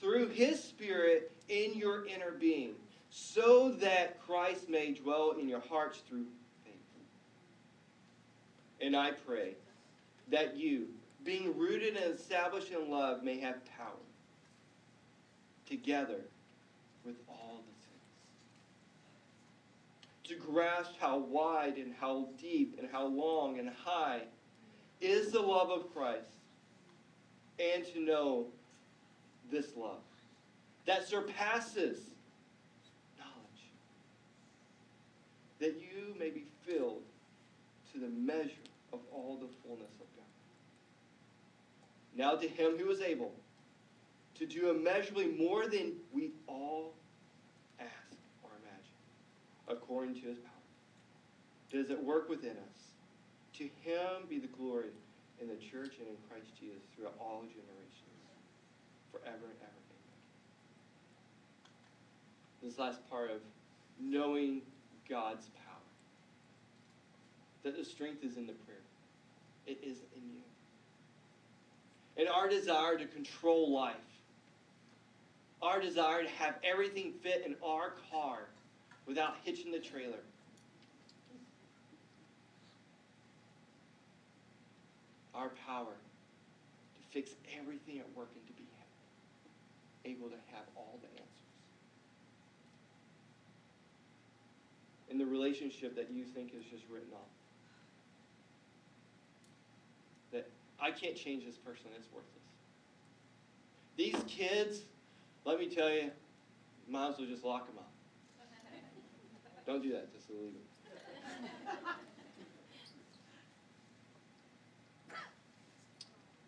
through 0.00 0.28
his 0.28 0.62
spirit 0.64 1.30
in 1.50 1.74
your 1.74 2.06
inner 2.06 2.30
being 2.30 2.74
so 3.10 3.72
that 3.80 4.20
Christ 4.24 4.68
may 4.68 4.92
dwell 4.92 5.32
in 5.38 5.48
your 5.48 5.60
hearts 5.60 5.98
through 6.08 6.26
faith. 6.64 6.74
And 8.80 8.96
I 8.96 9.10
pray 9.10 9.54
that 10.30 10.56
you, 10.56 10.86
being 11.24 11.56
rooted 11.58 11.96
and 11.96 12.14
established 12.14 12.70
in 12.70 12.88
love, 12.88 13.24
may 13.24 13.40
have 13.40 13.56
power 13.76 13.90
together 15.68 16.20
with 17.04 17.16
all 17.28 17.62
the 17.66 17.74
saints. 17.82 17.98
To 20.28 20.36
grasp 20.52 20.92
how 21.00 21.18
wide 21.18 21.76
and 21.78 21.92
how 22.00 22.28
deep 22.40 22.78
and 22.78 22.88
how 22.90 23.06
long 23.06 23.58
and 23.58 23.68
high 23.84 24.22
is 25.00 25.32
the 25.32 25.40
love 25.40 25.70
of 25.70 25.92
Christ, 25.92 26.28
and 27.58 27.84
to 27.86 28.00
know 28.00 28.46
this 29.50 29.76
love 29.76 29.98
that 30.86 31.06
surpasses 31.06 31.98
that 35.60 35.80
may 36.18 36.30
be 36.30 36.44
filled 36.66 37.02
to 37.92 38.00
the 38.00 38.08
measure 38.08 38.50
of 38.92 39.00
all 39.12 39.36
the 39.40 39.48
fullness 39.62 39.94
of 39.94 40.06
God. 40.16 40.26
Now 42.16 42.36
to 42.36 42.48
him 42.48 42.78
who 42.78 42.90
is 42.90 43.00
able 43.00 43.32
to 44.38 44.46
do 44.46 44.70
immeasurably 44.70 45.26
more 45.26 45.66
than 45.66 45.92
we 46.12 46.30
all 46.46 46.94
ask 47.78 47.90
or 48.42 48.50
imagine, 48.62 48.98
according 49.68 50.14
to 50.14 50.28
his 50.28 50.38
power. 50.38 50.50
Does 51.70 51.90
it 51.90 52.02
work 52.02 52.28
within 52.28 52.52
us? 52.52 52.94
To 53.58 53.64
him 53.82 54.26
be 54.28 54.38
the 54.38 54.48
glory 54.48 54.90
in 55.40 55.48
the 55.48 55.56
church 55.56 55.94
and 55.98 56.08
in 56.08 56.16
Christ 56.28 56.48
Jesus 56.58 56.82
throughout 56.96 57.14
all 57.20 57.42
generations, 57.42 58.00
forever 59.12 59.44
and 59.44 59.60
ever. 59.60 59.80
This 62.62 62.78
last 62.78 63.08
part 63.08 63.30
of 63.30 63.40
knowing 63.98 64.62
God's 65.08 65.46
power. 65.46 65.69
That 67.62 67.76
the 67.76 67.84
strength 67.84 68.24
is 68.24 68.36
in 68.36 68.46
the 68.46 68.52
prayer, 68.52 68.78
it 69.66 69.78
is 69.82 69.98
in 70.16 70.22
you. 70.30 70.40
And 72.16 72.28
our 72.28 72.48
desire 72.48 72.96
to 72.96 73.06
control 73.06 73.70
life, 73.70 73.94
our 75.62 75.80
desire 75.80 76.22
to 76.22 76.28
have 76.30 76.54
everything 76.64 77.12
fit 77.22 77.44
in 77.44 77.54
our 77.64 77.94
car 78.10 78.48
without 79.06 79.36
hitching 79.44 79.70
the 79.72 79.78
trailer. 79.78 80.20
Our 85.34 85.50
power 85.66 85.92
to 85.92 87.12
fix 87.12 87.30
everything 87.58 87.98
at 87.98 88.06
work 88.16 88.30
and 88.34 88.46
to 88.46 88.52
be 88.52 88.64
able 90.04 90.28
to 90.28 90.36
have 90.52 90.64
all 90.76 90.98
the 91.02 91.08
answers. 91.08 91.40
in 95.10 95.18
the 95.18 95.26
relationship 95.26 95.96
that 95.96 96.08
you 96.10 96.24
think 96.24 96.52
is 96.56 96.64
just 96.70 96.84
written 96.88 97.08
off. 97.12 97.28
That 100.32 100.48
I 100.80 100.90
can't 100.90 101.14
change 101.14 101.44
this 101.44 101.56
person, 101.56 101.86
it's 101.96 102.08
worthless. 102.12 102.40
These 103.96 104.16
kids, 104.26 104.82
let 105.44 105.58
me 105.58 105.68
tell 105.68 105.90
you, 105.90 106.10
might 106.88 107.10
as 107.10 107.18
well 107.18 107.26
just 107.26 107.44
lock 107.44 107.66
them 107.66 107.76
up. 107.78 107.92
Don't 109.66 109.82
do 109.82 109.92
that, 109.92 110.12
Just 110.12 110.30
it's 110.30 110.38
illegal. 110.38 110.60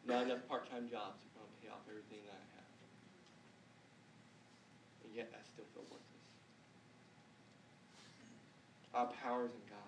Not 0.07 0.25
enough 0.25 0.49
part 0.49 0.69
time 0.71 0.89
jobs 0.91 1.21
are 1.23 1.33
going 1.39 1.47
to 1.47 1.57
pay 1.63 1.69
off 1.71 1.81
everything 1.89 2.19
that 2.27 2.35
I 2.35 2.45
have. 2.57 2.67
And 5.05 5.15
yet 5.15 5.31
I 5.33 5.39
still 5.45 5.65
feel 5.75 5.85
worthless. 5.85 6.01
Our 8.95 9.07
power 9.23 9.45
is 9.45 9.53
in 9.53 9.63
God. 9.71 9.79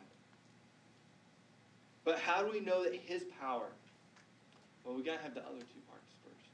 But 2.04 2.18
how 2.18 2.42
do 2.42 2.52
we 2.52 2.60
know 2.60 2.84
that 2.84 2.94
His 2.94 3.24
power? 3.40 3.70
Well, 4.84 4.94
we 4.94 5.02
got 5.02 5.16
to 5.16 5.22
have 5.22 5.34
the 5.34 5.40
other 5.40 5.60
two 5.60 5.80
parts 5.88 6.12
first. 6.22 6.50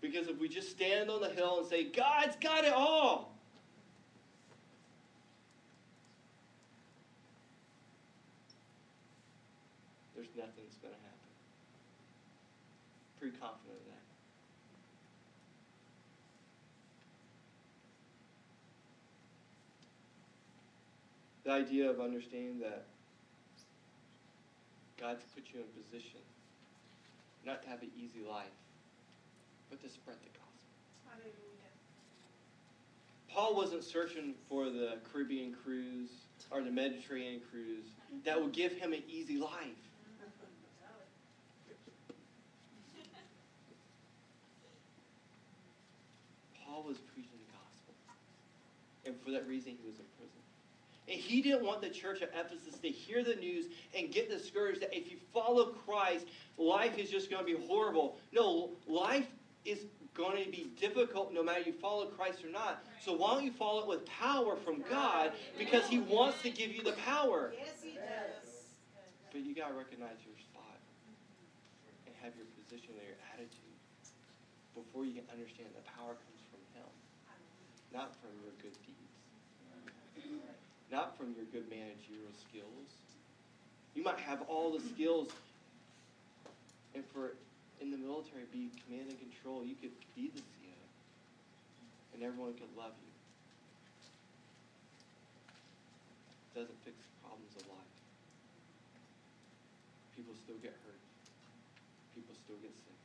Because 0.00 0.28
if 0.28 0.38
we 0.38 0.48
just 0.48 0.70
stand 0.70 1.10
on 1.10 1.20
the 1.20 1.30
hill 1.30 1.58
and 1.58 1.66
say, 1.66 1.84
God's 1.84 2.36
got 2.36 2.64
it 2.64 2.72
all, 2.72 3.36
there's 10.14 10.28
nothing 10.36 10.64
that's 10.66 10.78
going 10.78 10.92
to 10.92 11.00
happen. 11.00 11.18
Pretty 13.20 13.36
confident 13.38 13.78
of 13.78 13.86
that. 13.86 13.94
the 21.44 21.50
idea 21.50 21.90
of 21.90 22.00
understanding 22.00 22.58
that 22.58 22.86
God's 24.98 25.22
put 25.34 25.44
you 25.52 25.60
in 25.60 25.82
position 25.82 26.20
not 27.46 27.62
to 27.62 27.68
have 27.68 27.82
an 27.82 27.90
easy 27.96 28.24
life, 28.26 28.46
but 29.70 29.80
to 29.82 29.88
spread 29.88 30.16
the 30.22 30.30
gospel. 30.30 30.74
Hallelujah. 31.08 31.72
Paul 33.28 33.56
wasn't 33.56 33.84
searching 33.84 34.34
for 34.48 34.70
the 34.70 34.98
Caribbean 35.12 35.54
cruise 35.64 36.10
or 36.50 36.62
the 36.62 36.70
Mediterranean 36.70 37.40
cruise 37.50 37.86
that 38.24 38.40
would 38.40 38.52
give 38.52 38.72
him 38.72 38.92
an 38.92 39.02
easy 39.08 39.36
life. 39.36 39.50
Paul 46.64 46.84
was 46.84 46.98
preaching 46.98 47.38
the 47.38 47.52
gospel. 47.52 47.94
And 49.06 49.14
for 49.24 49.30
that 49.32 49.46
reason, 49.46 49.72
he 49.80 49.86
was 49.86 49.94
prison. 49.94 50.13
And 51.06 51.18
he 51.18 51.42
didn't 51.42 51.64
want 51.64 51.82
the 51.82 51.90
church 51.90 52.22
of 52.22 52.30
Ephesus 52.30 52.78
to 52.80 52.88
hear 52.88 53.22
the 53.22 53.34
news 53.34 53.66
and 53.96 54.10
get 54.10 54.30
discouraged 54.30 54.80
that 54.80 54.96
if 54.96 55.10
you 55.10 55.18
follow 55.34 55.66
Christ, 55.86 56.26
life 56.56 56.98
is 56.98 57.10
just 57.10 57.30
going 57.30 57.44
to 57.44 57.58
be 57.58 57.66
horrible. 57.66 58.16
No, 58.32 58.70
life 58.86 59.26
is 59.66 59.84
going 60.14 60.42
to 60.42 60.50
be 60.50 60.70
difficult 60.80 61.34
no 61.34 61.42
matter 61.42 61.60
you 61.66 61.72
follow 61.72 62.06
Christ 62.06 62.44
or 62.44 62.50
not. 62.50 62.84
So 63.04 63.12
why 63.12 63.34
don't 63.34 63.44
you 63.44 63.52
follow 63.52 63.82
it 63.82 63.88
with 63.88 64.06
power 64.06 64.56
from 64.56 64.82
God 64.88 65.32
because 65.58 65.86
he 65.86 65.98
wants 65.98 66.40
to 66.42 66.50
give 66.50 66.72
you 66.72 66.82
the 66.82 66.92
power. 67.04 67.52
Yes, 67.58 67.82
he 67.82 67.94
does. 67.94 68.64
But 69.30 69.44
you 69.44 69.54
got 69.54 69.68
to 69.68 69.74
recognize 69.74 70.22
your 70.24 70.38
spot 70.38 70.78
and 72.06 72.14
have 72.22 72.32
your 72.36 72.46
position 72.62 72.94
and 72.96 73.04
your 73.04 73.20
attitude 73.34 73.76
before 74.72 75.04
you 75.04 75.12
can 75.12 75.26
understand 75.28 75.68
the 75.74 75.84
power 75.98 76.14
comes 76.14 76.42
from 76.48 76.62
him, 76.72 76.88
not 77.92 78.14
from 78.22 78.30
your 78.40 78.54
good 78.62 78.72
deeds 78.86 79.03
not 80.94 81.18
from 81.18 81.34
your 81.34 81.42
good 81.50 81.66
managerial 81.66 82.30
skills. 82.46 82.86
You 83.98 84.06
might 84.06 84.22
have 84.22 84.46
all 84.46 84.70
the 84.70 84.78
skills, 84.94 85.26
and 86.94 87.02
for 87.10 87.34
in 87.82 87.90
the 87.90 87.98
military, 87.98 88.46
be 88.54 88.70
command 88.86 89.10
and 89.10 89.18
control. 89.18 89.66
You 89.66 89.74
could 89.74 89.90
be 90.14 90.30
the 90.30 90.38
CO, 90.38 90.78
and 92.14 92.22
everyone 92.22 92.54
could 92.54 92.70
love 92.78 92.94
you. 92.94 93.10
It 96.54 96.62
doesn't 96.62 96.78
fix 96.86 96.94
the 96.94 97.14
problems 97.26 97.50
of 97.58 97.66
life. 97.74 97.94
People 100.14 100.38
still 100.38 100.62
get 100.62 100.78
hurt. 100.86 101.02
People 102.14 102.38
still 102.46 102.62
get 102.62 102.70
sick. 102.86 103.00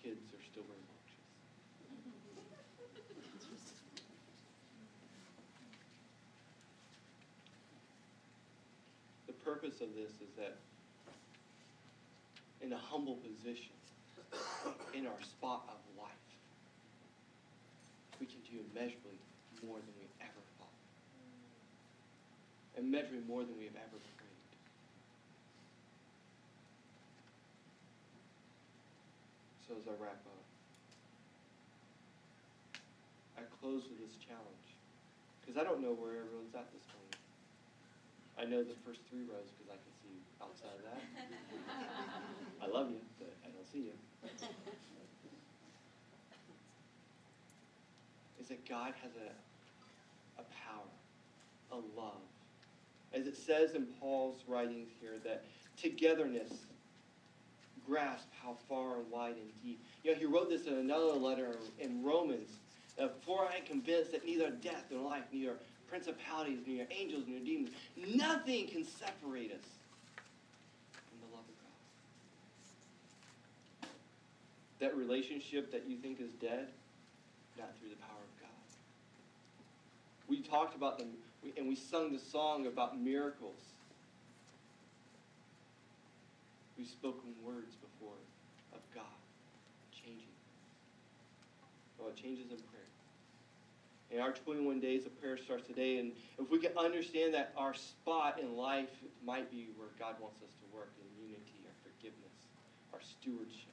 Kids 0.00 0.24
are 0.32 0.44
still 0.48 0.64
of 9.82 9.94
this 9.94 10.10
is 10.22 10.30
that 10.38 10.56
in 12.62 12.72
a 12.72 12.78
humble 12.78 13.16
position, 13.16 13.74
in 14.94 15.06
our 15.06 15.20
spot 15.20 15.66
of 15.68 15.82
life, 15.98 16.26
we 18.20 18.26
can 18.26 18.38
do 18.46 18.62
immeasurably 18.70 19.18
more 19.66 19.78
than 19.82 19.94
we 19.98 20.06
ever 20.22 20.42
thought. 20.58 20.78
Immeasurably 22.78 23.26
more 23.26 23.42
than 23.42 23.58
we 23.58 23.64
have 23.64 23.74
ever 23.74 23.98
prayed. 24.14 24.50
So 29.66 29.74
as 29.74 29.86
I 29.90 29.94
wrap 30.02 30.22
up, 30.22 30.46
I 33.38 33.42
close 33.60 33.82
with 33.90 33.98
this 33.98 34.16
challenge. 34.22 34.68
Because 35.40 35.58
I 35.58 35.64
don't 35.66 35.82
know 35.82 35.94
where 35.98 36.22
everyone's 36.22 36.54
at 36.54 36.70
this. 36.72 36.91
I 38.38 38.44
know 38.44 38.62
the 38.62 38.74
first 38.84 39.00
three 39.10 39.20
rows 39.20 39.50
because 39.56 39.70
I 39.70 39.78
can 39.78 39.92
see 40.02 40.10
you 40.14 40.22
outside 40.42 40.74
of 40.76 40.84
that. 40.88 41.00
I 42.62 42.66
love 42.66 42.90
you, 42.90 43.00
but 43.18 43.32
I 43.44 43.48
don't 43.50 43.66
see 43.70 43.90
you. 43.90 43.92
Is 48.40 48.48
that 48.48 48.68
God 48.68 48.94
has 49.02 49.12
a, 49.16 50.40
a 50.40 50.44
power, 50.66 50.90
a 51.70 51.76
love. 51.98 52.22
As 53.14 53.26
it 53.26 53.36
says 53.36 53.74
in 53.74 53.86
Paul's 54.00 54.42
writings 54.48 54.88
here, 55.00 55.18
that 55.24 55.44
togetherness 55.80 56.52
grasp 57.86 58.26
how 58.42 58.56
far 58.68 59.00
and 59.00 59.10
wide 59.10 59.34
and 59.34 59.62
deep. 59.62 59.80
You 60.02 60.12
know, 60.12 60.18
he 60.18 60.24
wrote 60.24 60.48
this 60.48 60.66
in 60.66 60.74
another 60.74 61.12
letter 61.12 61.56
in 61.78 62.02
Romans. 62.02 62.50
For 63.24 63.44
I 63.44 63.56
am 63.56 63.64
convinced 63.64 64.12
that 64.12 64.24
neither 64.24 64.50
death 64.50 64.84
nor 64.90 65.02
life, 65.10 65.24
neither 65.32 65.56
principalities, 65.92 66.60
neither 66.66 66.86
angels, 66.90 67.24
nor 67.28 67.38
demons, 67.40 67.68
nothing 68.14 68.66
can 68.66 68.82
separate 68.82 69.52
us 69.52 69.66
from 70.94 71.18
the 71.20 71.36
love 71.36 71.44
of 71.44 71.56
God. 73.82 73.90
That 74.80 74.96
relationship 74.96 75.70
that 75.70 75.86
you 75.86 75.98
think 75.98 76.18
is 76.18 76.30
dead, 76.40 76.68
not 77.58 77.76
through 77.78 77.90
the 77.90 77.96
power 77.96 78.24
of 78.24 78.40
God. 78.40 78.48
We 80.28 80.40
talked 80.40 80.74
about 80.74 80.98
them, 80.98 81.08
and 81.58 81.68
we 81.68 81.76
sung 81.76 82.10
the 82.10 82.18
song 82.18 82.66
about 82.66 82.98
miracles. 82.98 83.60
We've 86.78 86.88
spoken 86.88 87.34
words 87.44 87.74
before 87.74 88.16
of 88.72 88.80
God 88.94 89.04
changing. 89.92 90.32
Well, 91.98 92.08
it 92.08 92.16
changes 92.16 92.50
in 92.50 92.56
prayer. 92.56 92.91
And 94.12 94.20
our 94.20 94.32
21 94.32 94.78
days 94.78 95.06
of 95.06 95.18
prayer 95.18 95.40
starts 95.40 95.66
today. 95.66 95.96
And 95.96 96.12
if 96.38 96.50
we 96.52 96.60
can 96.60 96.76
understand 96.76 97.32
that 97.32 97.56
our 97.56 97.72
spot 97.72 98.38
in 98.38 98.56
life 98.60 98.92
might 99.24 99.50
be 99.50 99.72
where 99.80 99.88
God 99.98 100.20
wants 100.20 100.36
us 100.44 100.52
to 100.60 100.66
work 100.68 100.92
in 101.00 101.08
unity, 101.16 101.64
our 101.64 101.72
forgiveness, 101.80 102.36
our 102.92 103.00
stewardship. 103.00 103.72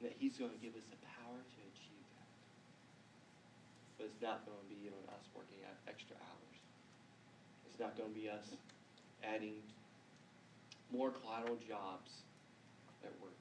And 0.00 0.08
that 0.08 0.16
He's 0.16 0.40
going 0.40 0.56
to 0.56 0.62
give 0.64 0.72
us 0.72 0.88
the 0.88 0.96
power 1.20 1.36
to 1.36 1.58
achieve 1.68 2.06
that. 2.16 2.32
But 4.00 4.08
it's 4.08 4.22
not 4.24 4.48
going 4.48 4.56
to 4.56 4.68
be 4.72 4.88
on 4.88 5.04
us 5.12 5.28
working 5.36 5.60
extra 5.84 6.16
hours. 6.16 6.56
It's 7.68 7.76
not 7.76 7.92
going 7.92 8.08
to 8.08 8.16
be 8.16 8.32
us 8.32 8.56
adding 9.20 9.60
more 10.88 11.10
collateral 11.10 11.60
jobs 11.60 12.24
at 13.04 13.12
work 13.20 13.36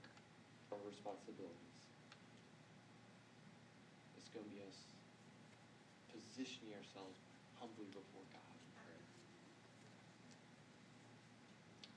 or 0.72 0.78
responsibilities. 0.84 1.69
It's 4.30 4.38
going 4.38 4.46
to 4.46 4.54
be 4.54 4.62
us 4.62 4.78
positioning 6.14 6.70
ourselves 6.78 7.18
humbly 7.60 7.90
before 7.90 8.22
God 8.30 8.54
in 8.54 8.70
prayer. 8.78 9.02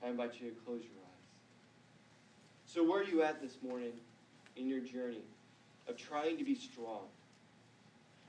I 0.01 0.09
invite 0.09 0.41
you 0.41 0.49
to 0.49 0.55
close 0.65 0.81
your 0.81 0.97
eyes. 0.97 1.13
So, 2.65 2.83
where 2.83 3.01
are 3.01 3.03
you 3.03 3.21
at 3.21 3.39
this 3.39 3.57
morning 3.61 3.93
in 4.55 4.67
your 4.67 4.79
journey 4.79 5.21
of 5.87 5.95
trying 5.95 6.39
to 6.39 6.43
be 6.43 6.55
strong? 6.55 7.05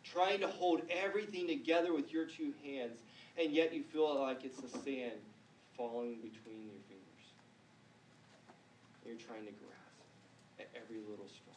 Trying 0.02 0.40
to 0.40 0.48
hold 0.48 0.82
everything 0.90 1.46
together 1.46 1.94
with 1.94 2.12
your 2.12 2.26
two 2.26 2.52
hands, 2.62 3.00
and 3.38 3.52
yet 3.52 3.72
you 3.72 3.82
feel 3.82 4.20
like 4.20 4.44
it's 4.44 4.60
the 4.60 4.68
sand 4.68 5.16
falling 5.78 6.16
between 6.16 6.60
your 6.66 6.76
fingers. 6.92 7.24
You're 9.06 9.16
trying 9.16 9.46
to 9.46 9.52
grasp 9.52 9.96
at 10.60 10.68
every 10.76 11.00
little 11.08 11.26
straw. 11.26 11.54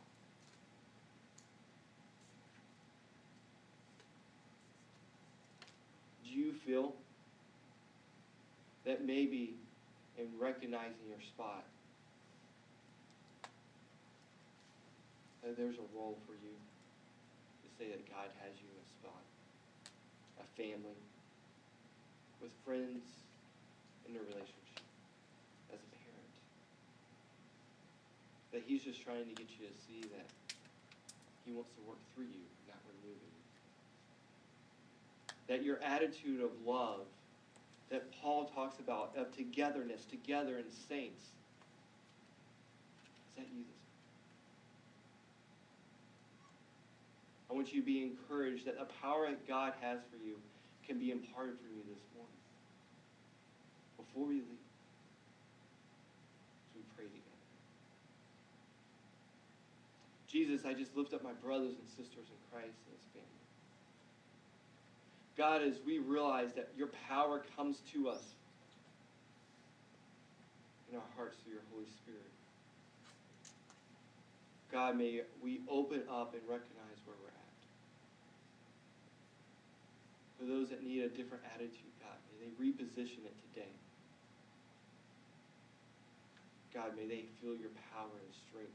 You 6.37 6.53
feel 6.53 6.93
that 8.85 9.03
maybe 9.03 9.55
in 10.17 10.27
recognizing 10.39 11.09
your 11.09 11.21
spot, 11.21 11.65
that 15.43 15.57
there's 15.57 15.77
a 15.77 15.87
role 15.97 16.17
for 16.25 16.33
you 16.33 16.53
to 16.53 17.67
say 17.77 17.89
that 17.89 18.05
God 18.09 18.29
has 18.41 18.53
you 18.61 18.67
in 18.69 18.77
a 18.77 18.87
spot, 19.01 19.23
a 20.39 20.45
family, 20.55 21.01
with 22.41 22.51
friends, 22.63 23.01
in 24.07 24.15
a 24.15 24.19
relationship 24.19 24.85
as 25.73 25.79
a 25.81 25.89
parent. 25.97 26.33
That 28.53 28.63
he's 28.65 28.83
just 28.83 29.03
trying 29.03 29.25
to 29.25 29.35
get 29.35 29.49
you 29.59 29.67
to 29.67 29.73
see 29.87 30.01
that 30.13 30.27
he 31.45 31.51
wants 31.51 31.71
to 31.75 31.81
work 31.87 31.99
through 32.13 32.29
you. 32.29 32.56
That 35.47 35.63
your 35.63 35.81
attitude 35.81 36.41
of 36.41 36.51
love 36.65 37.01
that 37.89 38.11
Paul 38.21 38.51
talks 38.53 38.79
about, 38.79 39.13
of 39.17 39.35
togetherness, 39.35 40.03
together 40.05 40.57
in 40.57 40.65
saints, 40.89 41.23
is 43.29 43.35
that 43.37 43.45
you 43.55 43.63
I 47.49 47.53
want 47.53 47.73
you 47.73 47.79
to 47.79 47.85
be 47.85 48.03
encouraged 48.03 48.65
that 48.65 48.77
the 48.77 48.85
power 49.01 49.27
that 49.29 49.47
God 49.47 49.73
has 49.79 49.99
for 50.11 50.17
you 50.17 50.35
can 50.85 50.99
be 50.99 51.11
imparted 51.11 51.55
for 51.57 51.67
you 51.67 51.81
this 51.87 52.03
morning 52.15 52.37
before 53.97 54.27
we 54.27 54.35
leave, 54.35 54.65
we 56.75 56.81
pray 56.95 57.05
together. 57.05 57.23
Jesus, 60.27 60.65
I 60.65 60.73
just 60.73 60.95
lift 60.95 61.13
up 61.13 61.23
my 61.23 61.33
brothers 61.33 61.75
and 61.79 61.87
sisters 61.87 62.27
in 62.27 62.39
Christ 62.51 62.75
and 62.85 62.97
his 62.97 63.05
family. 63.13 63.45
God, 65.37 65.61
as 65.61 65.75
we 65.85 65.99
realize 65.99 66.53
that 66.55 66.69
your 66.75 66.87
power 67.07 67.43
comes 67.55 67.77
to 67.93 68.09
us 68.09 68.23
in 70.89 70.97
our 70.97 71.03
hearts 71.15 71.37
through 71.43 71.53
your 71.53 71.61
Holy 71.71 71.85
Spirit. 71.85 72.21
God, 74.71 74.97
may 74.97 75.21
we 75.43 75.61
open 75.69 76.01
up 76.09 76.33
and 76.33 76.41
recognize 76.49 76.97
where 77.05 77.15
we're 77.21 77.29
at. 77.29 77.33
For 80.39 80.45
those 80.45 80.69
that 80.69 80.83
need 80.83 81.03
a 81.03 81.09
different 81.09 81.43
attitude, 81.53 81.93
God, 82.01 82.17
may 82.29 82.45
they 82.45 82.51
reposition 82.57 83.25
it 83.25 83.35
today. 83.53 83.69
God, 86.73 86.97
may 86.97 87.05
they 87.05 87.25
feel 87.41 87.55
your 87.55 87.71
power 87.93 88.09
and 88.25 88.33
strength. 88.49 88.73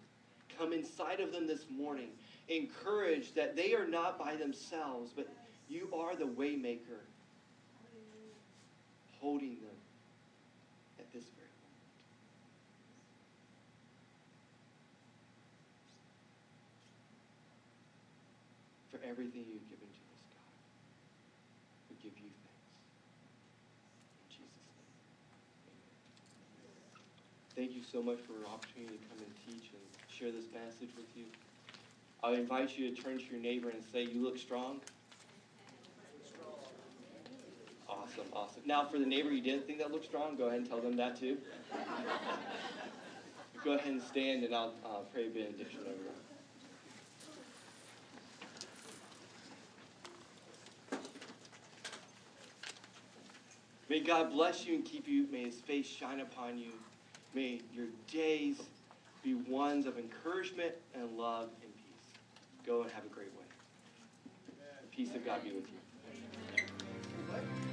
Come 0.58 0.72
inside 0.72 1.20
of 1.20 1.32
them 1.32 1.46
this 1.46 1.64
morning. 1.70 2.08
Encourage 2.48 3.34
that 3.34 3.56
they 3.56 3.74
are 3.74 3.86
not 3.86 4.18
by 4.18 4.36
themselves, 4.36 5.12
but 5.14 5.28
you 5.72 5.88
are 5.96 6.14
the 6.14 6.26
waymaker, 6.26 7.00
holding 9.18 9.56
them 9.56 9.78
at 10.98 11.10
this 11.14 11.24
very 11.32 11.48
moment. 11.64 11.96
For 18.90 19.00
everything 19.08 19.48
you've 19.48 19.64
given 19.70 19.88
to 19.88 20.04
us, 20.12 20.22
God, 20.28 20.52
we 21.88 21.96
give 22.04 22.12
you 22.20 22.28
thanks. 22.44 22.68
In 24.20 24.28
Jesus' 24.28 24.68
name, 24.76 24.92
amen. 26.60 26.84
Thank 27.56 27.72
you 27.72 27.80
so 27.80 28.02
much 28.02 28.20
for 28.20 28.36
an 28.36 28.44
opportunity 28.52 29.00
to 29.00 29.04
come 29.08 29.24
and 29.24 29.32
teach 29.48 29.72
and 29.72 29.80
share 30.12 30.30
this 30.30 30.52
message 30.52 30.92
with 31.00 31.08
you. 31.16 31.24
I 32.22 32.34
invite 32.34 32.76
you 32.76 32.94
to 32.94 33.02
turn 33.02 33.16
to 33.16 33.24
your 33.24 33.40
neighbor 33.40 33.70
and 33.70 33.82
say, 33.90 34.02
You 34.02 34.22
look 34.22 34.36
strong. 34.36 34.82
Awesome, 38.02 38.26
awesome. 38.32 38.62
Now, 38.66 38.84
for 38.84 38.98
the 38.98 39.06
neighbor 39.06 39.30
you 39.30 39.40
didn't 39.40 39.66
think 39.66 39.78
that 39.78 39.92
looked 39.92 40.06
strong, 40.06 40.36
go 40.36 40.46
ahead 40.46 40.58
and 40.58 40.68
tell 40.68 40.80
them 40.80 40.96
that 40.96 41.18
too. 41.18 41.38
go 43.64 43.74
ahead 43.74 43.92
and 43.92 44.02
stand 44.02 44.42
and 44.42 44.52
I'll 44.54 44.74
uh, 44.84 45.00
pray 45.12 45.26
a 45.26 45.30
benediction 45.30 45.80
over 45.80 45.90
you. 45.90 46.10
May 53.88 54.00
God 54.00 54.32
bless 54.32 54.66
you 54.66 54.74
and 54.74 54.84
keep 54.84 55.06
you. 55.06 55.28
May 55.30 55.44
his 55.44 55.60
face 55.60 55.86
shine 55.86 56.20
upon 56.20 56.58
you. 56.58 56.72
May 57.34 57.60
your 57.72 57.86
days 58.10 58.56
be 59.22 59.34
ones 59.34 59.86
of 59.86 59.96
encouragement 59.96 60.72
and 60.94 61.16
love 61.16 61.50
and 61.62 61.72
peace. 61.76 62.20
Go 62.66 62.82
and 62.82 62.90
have 62.90 63.04
a 63.04 63.08
great 63.08 63.32
way. 63.38 63.44
Peace 64.90 65.14
of 65.14 65.24
God 65.24 65.44
be 65.44 65.52
with 65.52 65.68
you. 65.68 65.81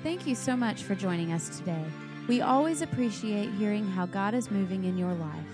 Thank 0.04 0.26
you 0.26 0.36
so 0.36 0.56
much 0.56 0.84
for 0.84 0.96
joining 0.96 1.34
us 1.34 1.58
today. 1.58 1.84
We 2.28 2.42
always 2.42 2.82
appreciate 2.82 3.52
hearing 3.54 3.86
how 3.88 4.06
God 4.06 4.34
is 4.34 4.52
moving 4.52 4.86
in 4.86 4.98
your 4.98 5.14
life. 5.14 5.46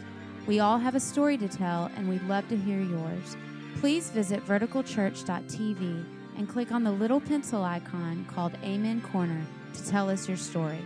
We 0.46 0.60
all 0.60 0.78
have 0.78 0.94
a 0.94 1.00
story 1.00 1.38
to 1.38 1.48
tell, 1.48 1.90
and 1.96 2.08
we'd 2.08 2.28
love 2.28 2.48
to 2.50 2.58
hear 2.58 2.80
yours. 2.80 3.36
Please 3.80 4.10
visit 4.12 4.46
verticalchurch.tv 4.46 6.06
and 6.38 6.50
click 6.50 6.72
on 6.72 6.84
the 6.84 6.92
little 6.92 7.20
pencil 7.20 7.64
icon 7.64 8.26
called 8.26 8.54
Amen 8.64 9.02
Corner 9.02 9.42
to 9.74 9.88
tell 9.88 10.10
us 10.10 10.28
your 10.28 10.38
story. 10.38 10.82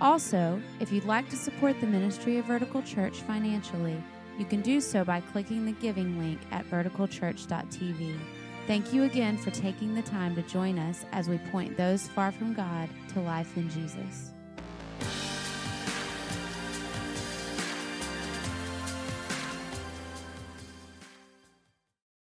Also, 0.00 0.60
if 0.80 0.92
you'd 0.92 1.04
like 1.04 1.28
to 1.30 1.36
support 1.36 1.80
the 1.80 1.86
ministry 1.86 2.38
of 2.38 2.44
Vertical 2.44 2.82
Church 2.82 3.20
financially, 3.22 4.02
you 4.38 4.44
can 4.44 4.60
do 4.60 4.80
so 4.80 5.04
by 5.04 5.20
clicking 5.20 5.64
the 5.64 5.72
giving 5.72 6.18
link 6.18 6.40
at 6.52 6.64
verticalchurch.tv. 6.70 8.18
Thank 8.68 8.92
you 8.92 9.04
again 9.04 9.38
for 9.38 9.50
taking 9.50 9.94
the 9.94 10.02
time 10.02 10.36
to 10.36 10.42
join 10.42 10.78
us 10.78 11.06
as 11.12 11.26
we 11.26 11.38
point 11.38 11.78
those 11.78 12.06
far 12.08 12.30
from 12.30 12.52
God 12.52 12.90
to 13.14 13.20
life 13.20 13.56
in 13.56 13.70
Jesus. 13.70 14.34